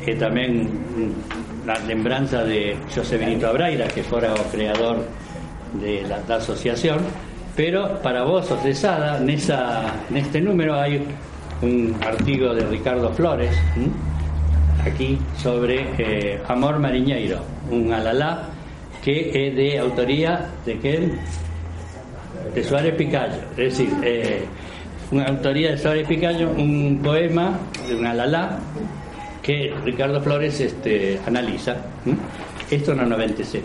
[0.07, 0.71] e tamén
[1.67, 5.03] na lembranza de José Benito Abraira que fora o creador
[5.83, 7.03] de la, da asociación
[7.59, 9.83] pero para vos os de Sada nesa,
[10.15, 11.03] neste número hai
[11.67, 13.91] un artigo de Ricardo Flores ¿m?
[14.87, 17.43] aquí sobre eh, Amor Mariñeiro
[17.75, 18.55] un alalá
[19.03, 21.19] que é de autoría de quen?
[22.55, 24.45] De Suárez Picallo, es decir, eh,
[25.15, 27.55] unha autoría de Suárez Picallo, un poema
[27.87, 28.59] de unha lalá
[29.47, 31.79] que Ricardo Flores este, analiza.
[32.67, 33.63] Esto no 97.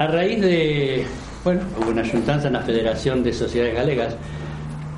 [0.00, 1.04] A raíz de,
[1.44, 4.12] bueno, hubo unha xuntanza na Federación de Sociedades Galegas,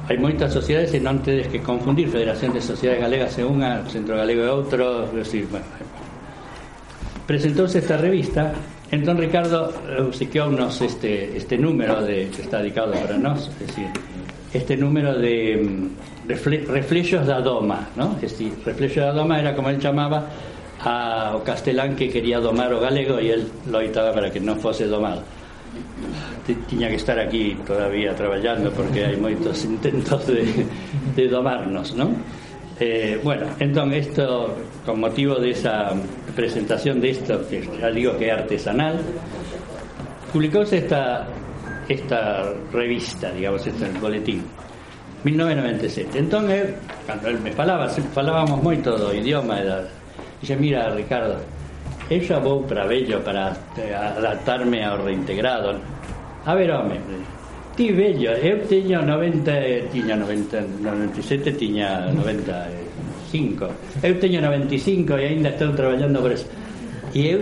[0.07, 4.15] hai moitas sociedades e non tedes que confundir Federación de Sociedades Galegas e unha, Centro
[4.15, 5.67] Galego e outro, decir, bueno,
[7.27, 8.55] presentouse esta revista
[8.91, 9.69] Entón Ricardo
[10.01, 13.89] obsequiounos este, este número de, que está dedicado para nós, é dicir,
[14.49, 15.61] este número de
[16.25, 18.17] refle, reflexos da doma, ¿no?
[18.25, 20.25] Este reflexos da doma era como el chamaba
[20.81, 24.89] a o castelán que quería domar o galego e el loitaba para que non fose
[24.89, 25.21] domado.
[26.49, 30.49] Tiña que estar aquí todavía traballando porque hai moitos intentos de,
[31.13, 32.09] de domarnos, ¿no?
[32.81, 35.93] Eh, bueno, entón isto con motivo de esa
[36.39, 39.01] presentación de esto, que ya digo que es artesanal,
[40.33, 41.27] publicóse esta,
[41.89, 44.45] esta revista, digamos, este boletín,
[45.25, 46.17] 1997.
[46.17, 46.75] Entonces,
[47.09, 49.83] cando él me falaba, falábamos moito do idioma, da,
[50.41, 51.43] dice, mira, Ricardo,
[52.09, 53.59] esa vou para bello para
[54.15, 55.75] adaptarme ao reintegrado.
[56.47, 57.03] A ver, home,
[57.75, 62.88] ti bello, eu tiña 90, tiña 90, 97, tiña 90,
[64.03, 66.49] Eu teño 95 e aínda estou traballando por eso.
[67.13, 67.41] E eu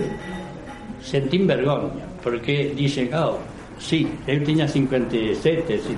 [1.02, 3.38] sentín vergoña, porque dixen, oh,
[3.78, 5.38] sí, eu tiña 57,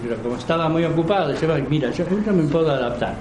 [0.05, 3.17] pero como estaba moi ocupado, dixen, mira, yo non me podo adaptar.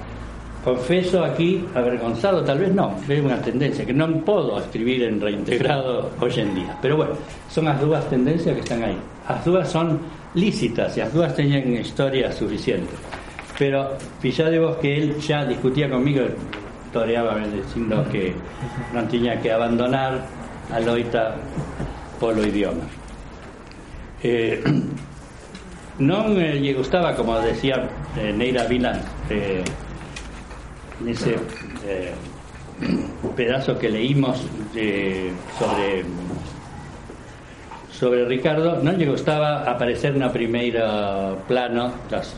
[0.68, 6.12] Confeso aquí, avergonzado, tal vez non, veo unha tendencia que non podo escribir en reintegrado
[6.20, 6.76] hoxe en día.
[6.84, 7.16] Pero bueno,
[7.48, 9.00] son as dúas tendencias que están aí.
[9.32, 9.96] As dúas son
[10.36, 12.92] lícitas e as dúas teñen historia suficiente.
[13.58, 16.26] Pero fíjate vos que él ya discutía conmigo,
[16.94, 18.34] toreaba diciendo que
[18.94, 20.26] no tenía que abandonar
[20.72, 21.36] a Loita
[22.20, 22.86] por los idiomas.
[24.22, 24.64] Eh,
[26.00, 29.64] no le gustaba, como decía eh, Neira Vilan, en
[31.08, 31.36] ese
[33.36, 34.38] pedazo que leímos
[35.58, 36.04] sobre
[37.98, 42.38] sobre Ricardo non lle gustaba aparecer na primeira plano das,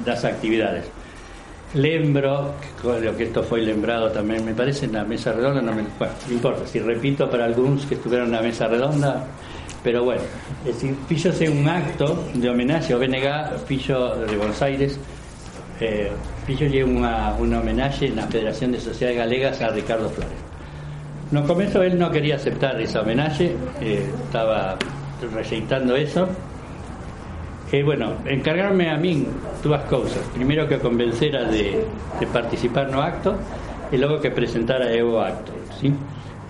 [0.00, 0.88] das actividades.
[1.76, 5.84] Lembro lo que esto foi lembrado tamén me parece na mesa redonda non me,
[6.32, 9.28] importa, si repito para algúns que estuveron na mesa redonda
[9.84, 10.24] pero bueno,
[10.64, 14.96] es decir, fíxose un acto de homenaxe ao BNG fixo de Buenos Aires
[15.84, 16.08] eh,
[16.48, 20.40] fixolle unha, unha homenaxe na Federación de Sociedades Galegas a Ricardo Flores.
[21.28, 23.52] No comezo él no quería aceptar esa homenaxe
[23.82, 24.78] eh, estaba
[25.32, 26.28] rexeitando eso,
[27.72, 29.26] e bueno, encargarme a min
[29.58, 30.22] dúas cousas.
[30.30, 31.82] Primeiro que convencera de,
[32.20, 33.34] de participar no acto
[33.90, 35.50] e logo que presentara eu o acto.
[35.80, 35.90] ¿sí?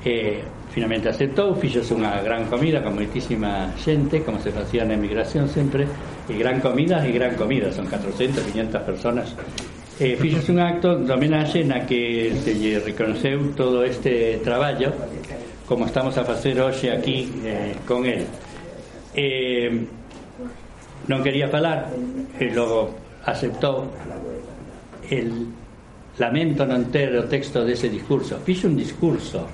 [0.04, 0.44] E,
[0.74, 5.86] finalmente aceptou, fixose unha gran comida con moitísima xente, como se facía na emigración sempre,
[6.28, 8.42] e gran comida e gran comida, son 400,
[8.74, 9.26] 500 personas.
[9.96, 14.90] Eh, e fixose un acto de homenaxe na que se lle reconoceu todo este traballo
[15.64, 18.26] como estamos a facer hoxe aquí eh, con el
[19.14, 19.70] eh,
[21.06, 21.92] non quería falar
[22.40, 23.88] e logo aceptou
[25.10, 25.48] el
[26.16, 28.38] lamento non ter o texto dese discurso.
[28.40, 29.46] Fixe un discurso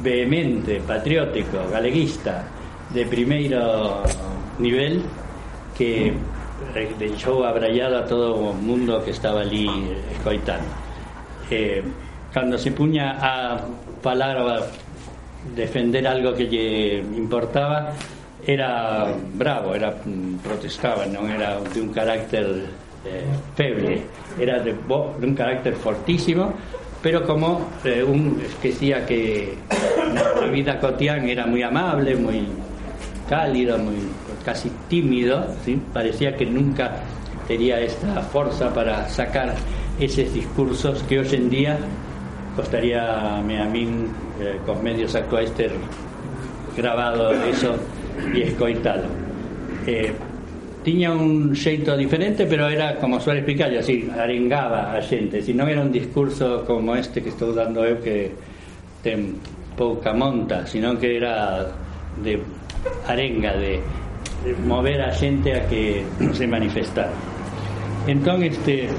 [0.00, 2.44] vehemente, patriótico, galeguista
[2.90, 4.02] de primeiro
[4.58, 5.02] nivel
[5.76, 6.12] que
[6.98, 9.68] deixou abrallado a todo o mundo que estaba ali
[10.12, 10.68] escoitando.
[11.50, 11.82] Eh,
[12.32, 13.60] cando se puña a
[14.00, 14.66] falar a
[15.54, 17.92] defender algo que lle importaba
[18.46, 19.94] era bravo, era
[20.42, 22.66] protestaba, non era de un carácter
[23.06, 24.02] eh, feble,
[24.38, 26.50] era de, un carácter fortísimo,
[27.02, 29.54] pero como eh, un decía que
[30.10, 32.42] na vida cotidiana era moi amable, moi
[33.30, 33.98] cálido, moi
[34.42, 35.46] casi tímido,
[35.94, 36.98] parecía que nunca
[37.46, 39.54] tenía esta fuerza para sacar
[39.98, 41.74] esos discursos que hoy en día
[42.56, 43.86] costaría a mí
[44.40, 45.70] eh, con medios actuales ter
[46.76, 47.78] grabado eso
[48.34, 49.08] e escoitalo.
[49.86, 50.12] Eh,
[50.82, 55.40] tiña un xeito diferente pero era como suele explicar así arengaba a xente.
[55.42, 58.34] Si non era un discurso como este que estou dando eu que
[59.02, 59.38] ten
[59.78, 61.70] pouca monta sino que era
[62.22, 62.38] de
[63.06, 63.80] arenga de,
[64.66, 66.02] mover a xente a que
[66.34, 67.14] se manifestara.
[68.10, 68.90] Entón este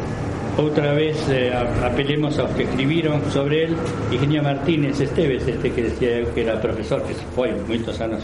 [0.55, 1.51] outra vez eh,
[1.83, 3.75] apelemos aos que escribiron sobre el
[4.11, 8.23] Ingenio Martínez Esteves este que decía eu que era profesor que se foi moitos anos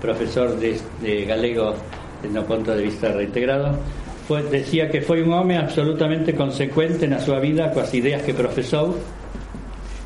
[0.00, 1.74] profesor de, de galego
[2.24, 3.78] no ponto punto de vista reintegrado,
[4.26, 8.98] foi, decía que foi un home absolutamente consecuente na súa vida coas ideas que profesou,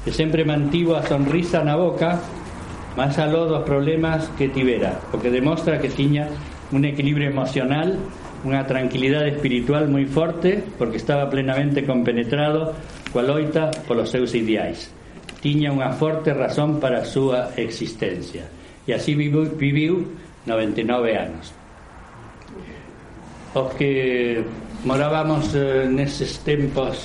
[0.04, 2.20] que sempre mantivo a sonrisa na boca
[2.98, 6.28] máis aló dos problemas que tivera, o que demostra que tiña
[6.74, 7.96] un equilibrio emocional,
[8.44, 12.76] unha tranquilidade espiritual moi forte, porque estaba plenamente compenetrado
[13.14, 14.92] coa loita polos seus ideais.
[15.40, 18.59] Tiña unha forte razón para a súa existencia
[18.90, 20.02] E así viviu, viviu
[20.50, 21.54] 99 anos.
[23.54, 24.42] Os que
[24.82, 26.98] morábamos eh, neses tempos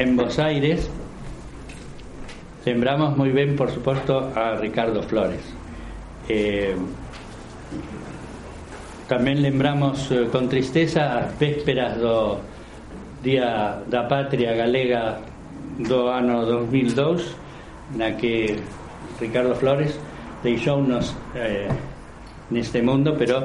[0.00, 0.88] en Bos Aires
[2.64, 5.44] lembramos moi ben, por suposto, a Ricardo Flores.
[6.32, 6.76] Eh,
[9.04, 12.40] tamén lembramos eh, con tristeza as vésperas do
[13.20, 15.20] Día da Patria Galega
[15.76, 18.56] do ano 2002 na que
[19.20, 19.98] Ricardo Flores
[20.42, 21.68] deixounos eh,
[22.50, 23.44] neste mundo pero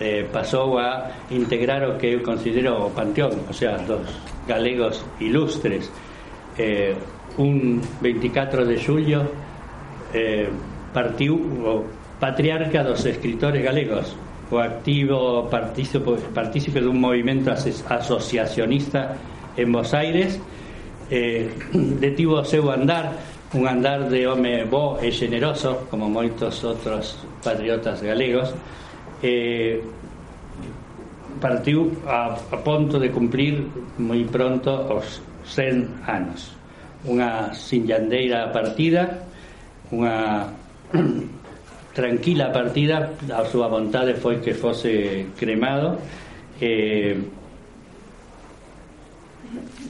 [0.00, 4.02] eh, pasou a integrar o que eu considero o panteón o sea, dos
[4.46, 5.90] galegos ilustres.
[6.58, 6.94] Eh,
[7.38, 9.24] un 24 de xullo
[10.12, 10.50] eh,
[10.92, 11.86] partiu o
[12.20, 14.12] patriarca dos escritores galegos
[14.52, 19.16] o activo partícipe, partícipe dun movimento asociacionista
[19.56, 20.36] en Bos Aires
[21.08, 21.48] eh,
[22.04, 28.00] detivo o seu andar un andar de home bo e generoso como moitos outros patriotas
[28.00, 28.56] galegos
[29.20, 29.76] eh,
[31.36, 33.60] partiu a, a ponto de cumplir
[34.00, 36.54] moi pronto os 100 anos.
[37.04, 39.20] Unha sinllandeira partida
[39.92, 40.48] unha
[41.98, 46.00] tranquila partida a súa vontade foi que fose cremado
[46.56, 47.20] eh,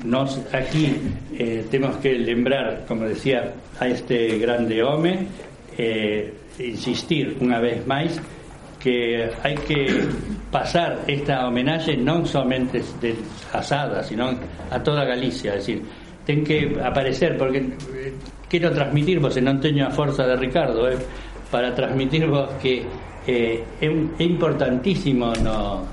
[0.04, 0.94] nos aquí
[1.38, 5.26] eh, temos que lembrar, como decía, a este grande home,
[5.78, 8.20] eh, insistir unha vez máis
[8.82, 10.10] que hai que
[10.50, 13.14] pasar esta homenaxe non somente de
[13.54, 14.34] asada, sino
[14.68, 15.80] a toda Galicia, é dicir,
[16.26, 17.62] ten que aparecer porque
[18.50, 20.98] quero transmitirvos e non teño a forza de Ricardo, eh,
[21.48, 22.82] para transmitirvos que
[23.24, 23.88] eh, é
[24.26, 25.86] importantísimo no,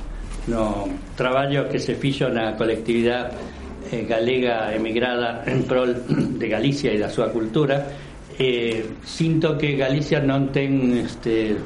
[0.50, 3.38] no traballo que se fixo na colectividade
[3.92, 5.96] eh, galega emigrada en prol
[6.40, 7.86] de Galicia e da súa cultura
[8.40, 11.58] eh, sinto que Galicia non ten este,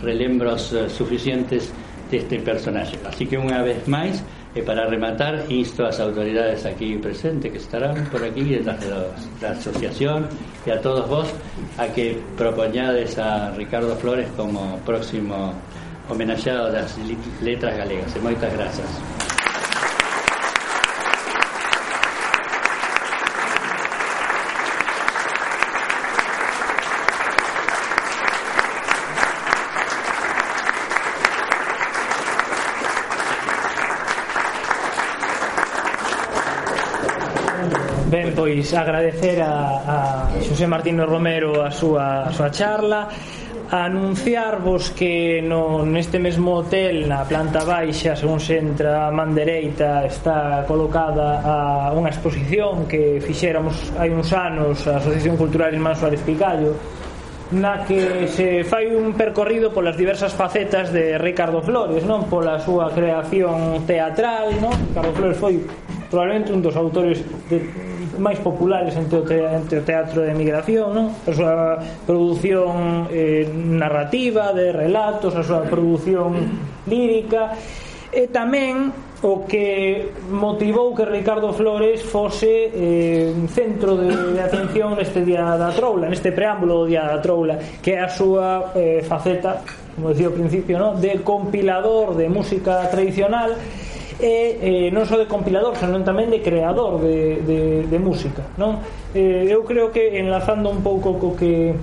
[0.00, 1.72] relembros eh, suficientes
[2.12, 4.22] deste personaxe así que unha vez máis
[4.56, 8.88] E eh, para rematar, insto ás autoridades aquí presentes que estarán por aquí, detrás de
[9.36, 10.32] da asociación
[10.64, 11.28] e a todos vos,
[11.76, 15.52] a que propoñades a Ricardo Flores como próximo
[16.08, 16.96] homenaxeado das
[17.44, 18.16] letras galegas.
[18.16, 19.15] E moitas grazas.
[38.46, 39.98] pois agradecer a, a
[40.38, 43.10] Xosé Martino Romero a súa, a súa charla
[43.74, 50.06] anunciarvos que no, neste mesmo hotel na planta baixa según se entra a man dereita
[50.06, 56.22] está colocada a unha exposición que fixéramos hai uns anos a Asociación Cultural Irmán Suárez
[56.22, 56.78] Picallo
[57.50, 62.94] na que se fai un percorrido polas diversas facetas de Ricardo Flores non pola súa
[62.94, 64.70] creación teatral non?
[64.94, 65.58] Ricardo Flores foi
[66.06, 70.92] probablemente un dos autores de máis populares entre o, te, entre o teatro de emigración
[70.92, 71.06] non?
[71.12, 71.54] a súa
[72.04, 76.36] produción eh, narrativa de relatos a súa produción
[76.86, 77.54] lírica
[78.12, 85.24] e tamén o que motivou que Ricardo Flores fose eh, centro de, de atención neste
[85.24, 89.64] Día da Troula, neste preámbulo do Día da Troula, que é a súa eh, faceta,
[89.96, 90.94] como decía ao principio, no?
[91.00, 93.56] de compilador de música tradicional
[94.16, 98.80] e eh, non só de compilador, senón tamén de creador de, de, de música non?
[99.12, 101.76] Eh, eu creo que enlazando un pouco co que,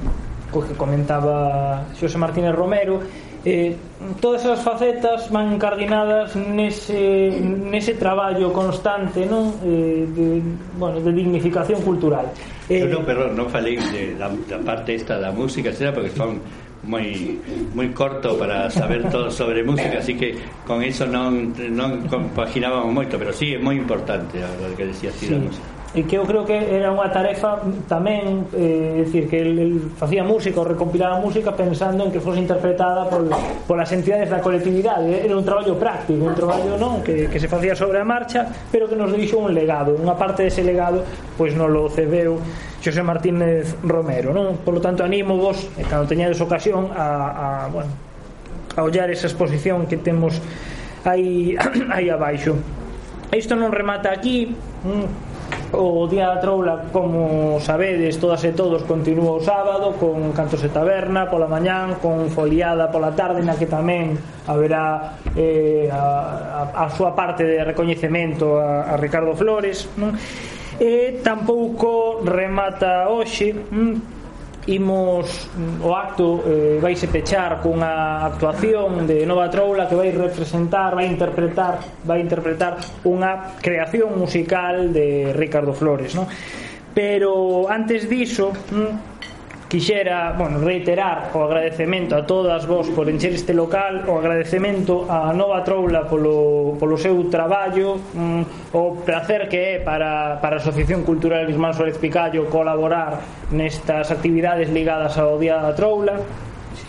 [0.50, 3.06] co que comentaba Xosé Martínez Romero
[3.46, 3.76] eh,
[4.18, 9.54] todas as facetas van encardinadas nese, nese traballo constante non?
[9.62, 10.42] Eh, de,
[10.82, 12.34] bueno, de dignificación cultural
[12.66, 16.10] eh, Eu non, perdón, non falei de, da, da parte esta da música, será porque
[16.16, 16.40] son
[16.84, 17.40] moi
[17.74, 20.36] moi corto para saber todo sobre música, así que
[20.68, 25.32] con eso non non compaginábamos moito, pero sí é moi importante o que decía sí.
[25.32, 29.54] da música e que eu creo que era unha tarefa tamén, eh, decir, que el,
[29.62, 33.30] el facía música ou recompilaba música pensando en que fose interpretada por,
[33.70, 35.06] por as entidades da colectividade.
[35.06, 38.50] Eh, era un traballo práctico, un traballo non que, que se facía sobre a marcha
[38.74, 41.06] pero que nos deixou un legado, unha parte dese legado
[41.38, 42.42] pois non lo cebeu
[42.82, 44.66] Xosé Martínez Romero non?
[44.66, 47.94] por lo tanto animo vos, e cando teñades ocasión a, a, bueno,
[48.74, 50.42] a ollar esa exposición que temos
[51.06, 51.54] aí,
[51.94, 52.58] aí abaixo.
[53.34, 54.54] Isto non remata aquí
[54.86, 55.33] mm,
[55.74, 60.70] o Día da Troula, como sabedes, todas e todos continúa o sábado con Cantos e
[60.70, 64.14] Taberna pola mañán, con Foliada pola tarde na que tamén
[64.46, 70.14] haberá eh, a, a, a súa parte de recoñecemento a, a Ricardo Flores non?
[70.78, 74.23] e tampouco remata hoxe hm,
[74.68, 80.96] imos mm, o acto eh, vaise pechar cunha actuación de Nova Troula que vai representar,
[80.96, 86.28] vai interpretar, vai interpretar unha creación musical de Ricardo Flores, non?
[86.94, 89.13] Pero antes diso, mm,
[89.74, 95.34] Quixera, bueno, reiterar o agradecemento a todas vos por encher este local, o agradecemento a
[95.34, 101.02] Nova Troula polo, polo seu traballo, mm, o placer que é para, para a Asociación
[101.02, 103.18] Cultural Ismael Suárez Picallo colaborar
[103.50, 106.22] nestas actividades ligadas ao Día da Troula,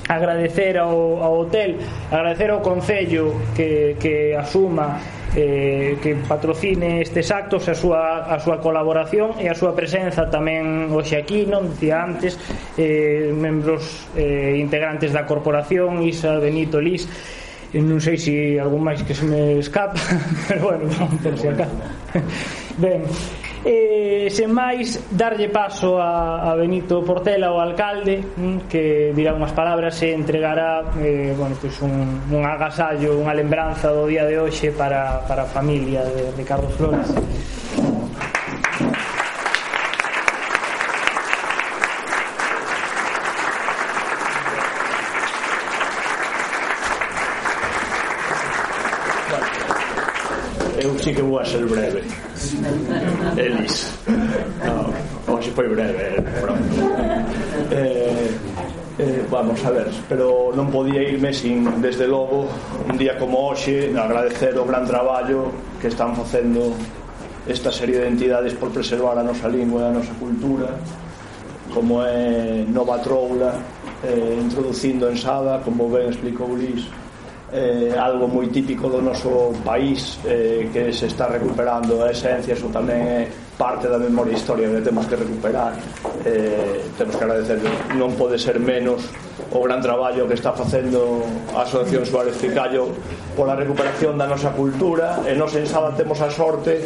[0.09, 1.81] agradecer ao, ao hotel
[2.13, 5.01] agradecer ao Concello que, que asuma
[5.37, 10.95] eh, que patrocine estes actos a súa, a súa colaboración e a súa presenza tamén
[10.95, 12.39] hoxe aquí non dicía antes
[12.79, 17.11] eh, membros eh, integrantes da corporación Isa, Benito, Lis
[17.75, 19.99] non sei se si algún máis que se me escapa
[20.47, 21.67] pero bueno, non por si acá
[22.79, 23.03] ben,
[23.65, 29.57] e sen máis darlle paso a, a Benito Portela o alcalde mm, que dirá unhas
[29.57, 34.77] palabras e entregará eh, bueno, pois un, un agasallo unha lembranza do día de hoxe
[34.77, 37.09] para, para a familia de Ricardo Flores.
[50.85, 51.94] Eu sí que vou a ser breve.
[59.55, 62.51] vamos a ver pero non podía irme sin desde logo
[62.91, 66.75] un día como hoxe agradecer o gran traballo que están facendo
[67.47, 70.75] esta serie de entidades por preservar a nosa lingua e a nosa cultura
[71.71, 73.55] como é Nova Troula
[74.03, 76.91] eh, introducindo en Sada como ben explicou Luis
[77.55, 82.67] eh, algo moi típico do noso país eh, que se está recuperando a esencia, eso
[82.75, 83.23] tamén é
[83.55, 85.79] parte da memoria histórica que temos que recuperar.
[86.27, 87.63] Eh, temos que agradecer
[87.95, 89.07] non pode ser menos
[89.53, 92.89] o gran traballo que está facendo a Asociación Suárez Picallo
[93.37, 96.81] pola recuperación da nosa cultura e nos en Sala temos a sorte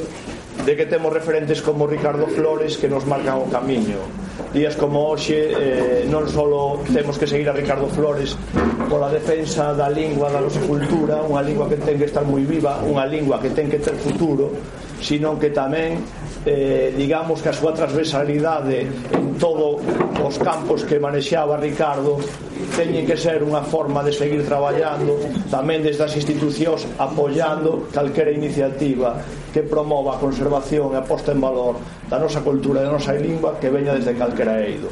[0.64, 4.00] de que temos referentes como Ricardo Flores que nos marcan o camiño.
[4.52, 6.44] Días como hoxe eh, non só
[6.88, 8.34] temos que seguir a Ricardo Flores
[8.88, 12.80] pola defensa da lingua da nosa cultura unha lingua que ten que estar moi viva
[12.84, 14.56] unha lingua que ten que ter futuro
[15.04, 16.00] sino que tamén
[16.46, 19.82] eh, digamos que a súa transversalidade en todos
[20.22, 22.18] os campos que manexaba Ricardo
[22.74, 25.18] teñen que ser unha forma de seguir traballando
[25.50, 29.18] tamén desde as institucións apoyando calquera iniciativa
[29.50, 33.14] que promova a conservación e a posta en valor da nosa cultura e da nosa
[33.14, 34.90] lingua que veña desde calquera eido.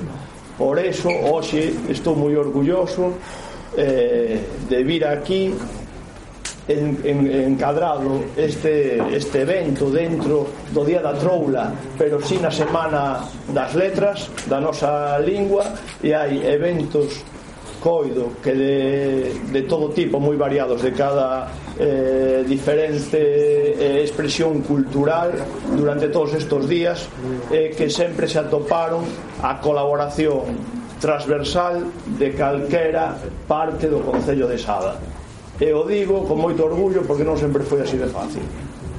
[0.57, 3.13] Por eso hoxe estou moi orgulloso
[3.77, 4.41] eh,
[4.71, 5.53] de vir aquí
[6.69, 13.23] en, en, encadrado este, este evento dentro do Día da Troula pero si na Semana
[13.55, 15.62] das Letras da nosa lingua
[16.03, 17.23] e hai eventos
[17.79, 21.47] coido que de, de todo tipo moi variados de cada
[21.79, 25.31] eh, diferente eh, expresión cultural
[25.71, 27.07] durante todos estos días
[27.53, 29.07] eh, que sempre se atoparon
[29.43, 30.59] a colaboración
[30.99, 31.87] transversal
[32.19, 33.14] de calquera
[33.47, 35.16] parte do Concello de Sada
[35.61, 38.45] e o digo con moito orgullo porque non sempre foi así de fácil.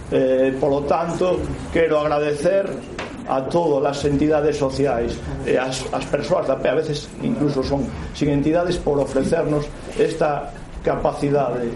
[0.10, 1.40] Eh, polo tanto
[1.70, 2.66] quero agradecer
[3.28, 7.84] a todas as entidades sociais e as, as persoas da PE a veces incluso son
[8.16, 9.68] sin entidades por ofrecernos
[10.00, 10.50] esta
[10.82, 11.68] capacidade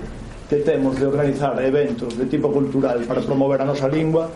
[0.48, 4.32] que temos de organizar eventos de tipo cultural para promover a nosa lingua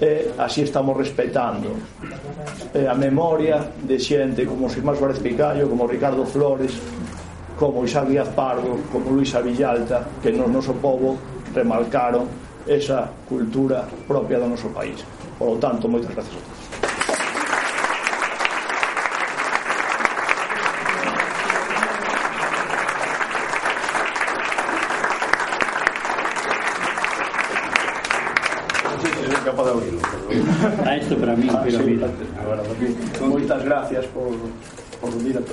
[0.00, 1.72] e así estamos respetando
[2.76, 6.76] e a memoria de xente como Simás Suárez Picallo como Ricardo Flores
[7.58, 11.18] como Isaac Díaz Pardo, como Luisa Villalta, que no noso povo
[11.52, 12.30] remarcaron
[12.66, 15.02] esa cultura propia do noso país.
[15.38, 16.57] Por lo tanto, moitas gracias a todos.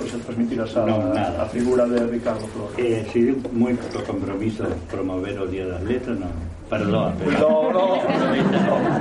[0.06, 2.76] se transmitirás a, no, a la figura de Ricardo Flores.
[2.78, 6.28] Eh, sí, muy poco compromiso promover o Día das Letras, no.
[6.70, 7.14] Perdón.
[7.24, 7.40] Pero...
[7.40, 7.96] No, no,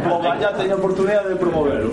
[0.07, 0.17] no.
[0.17, 1.93] O vaya, tenía oportunidad de promoverlo.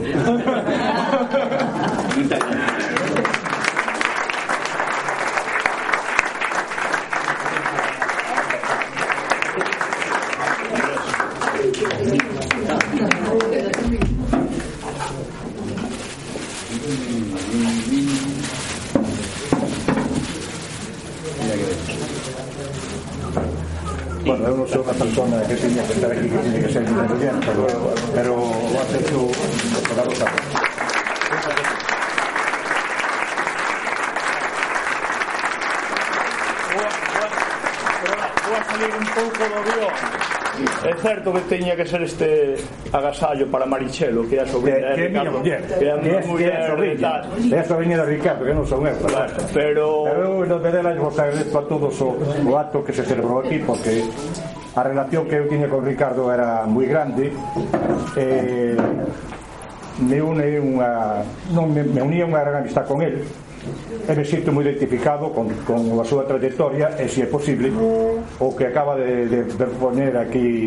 [41.01, 42.55] certo que teña que ser este
[42.93, 45.37] agasallo para Marichelo, que é a sobrinha de, miña Ricardo.
[45.41, 48.95] Muller, que é a miña muller, é a sobrinha de Ricardo, que non son eu.
[49.01, 50.05] Claro, pero...
[50.05, 54.05] Eu, no pedela, vos agradezo a todos o, o acto que se celebrou aquí, porque
[54.77, 57.33] a relación que eu tiña con Ricardo era moi grande.
[58.15, 58.77] Eh,
[59.99, 63.25] me une unha non, me, me unía unha gran amistad con el.
[64.07, 67.69] E me sinto moi identificado con, con a súa trayectoria e se é posible
[68.41, 70.65] o que acaba de, de, de poner aquí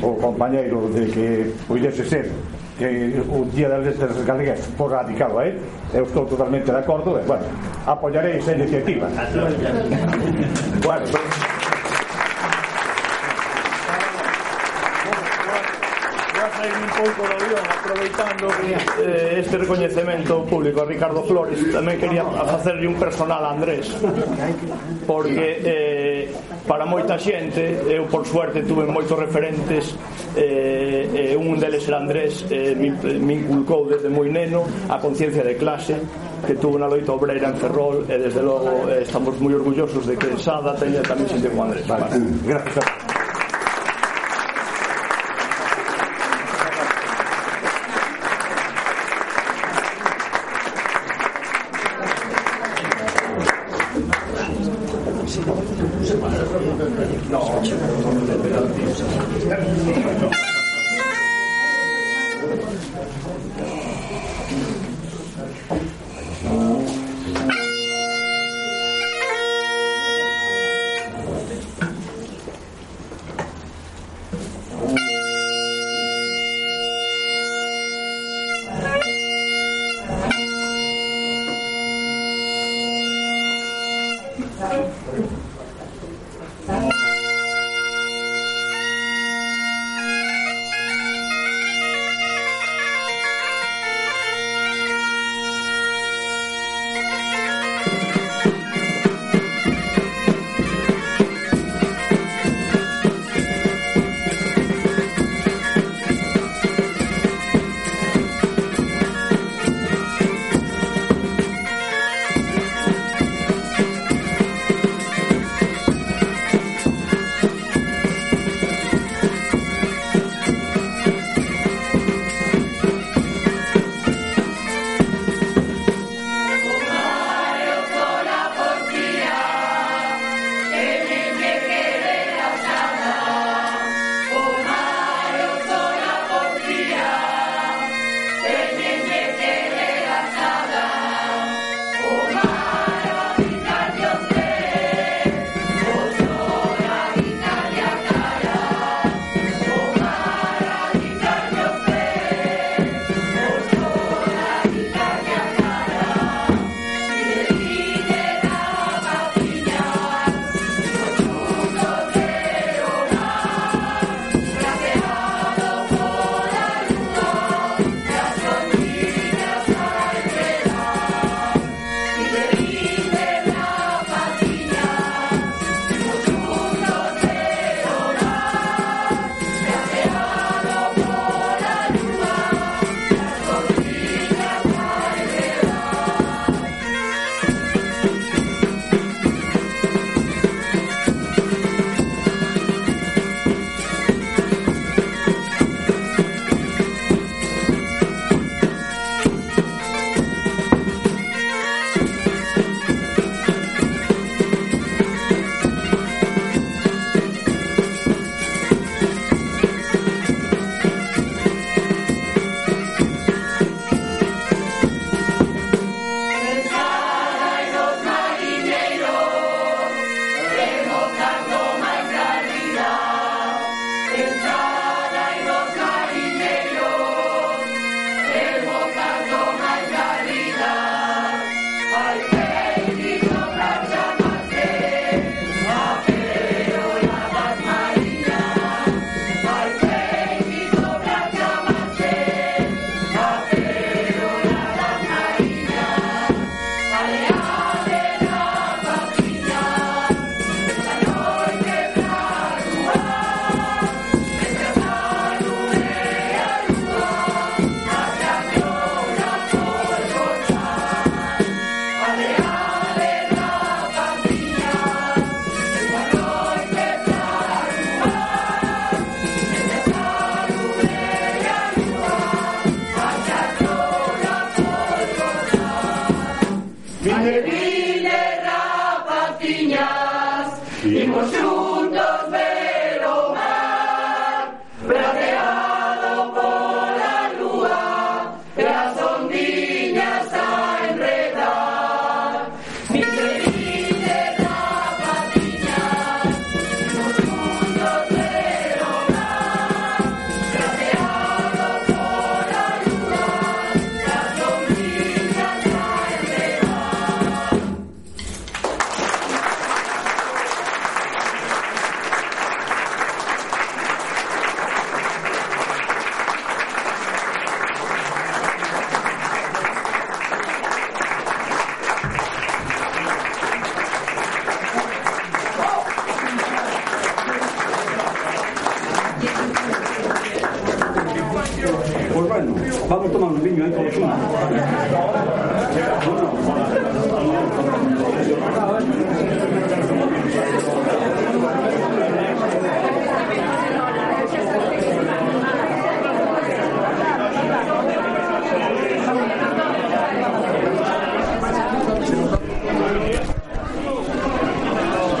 [0.00, 2.32] o compañeiro de que poidese ser
[2.80, 5.52] que o día das letras galegas por radicado, eh?
[5.92, 7.44] Eu estou totalmente de acordo, e, bueno,
[7.84, 9.06] apoyarei esa iniciativa.
[10.80, 11.60] bueno, pues...
[16.60, 18.46] sair un pouco do avión aproveitando
[19.00, 23.88] eh, este recoñecemento público a Ricardo Flores tamén quería facerlle un personal a Andrés
[25.08, 26.09] porque eh,
[26.66, 27.82] para moita xente.
[27.88, 29.96] Eu por suerte tuve moitos referentes
[30.36, 35.42] eh, eh, un deles era Andrés eh, me, me inculcou desde moi neno a conciencia
[35.42, 35.98] de clase
[36.46, 40.14] que tuvo unha loita obreira en Ferrol e desde logo eh, estamos moi orgullosos de
[40.16, 41.84] que Sada teña tamén xente con Andrés.
[41.84, 42.06] Vale.
[42.46, 43.09] gracias.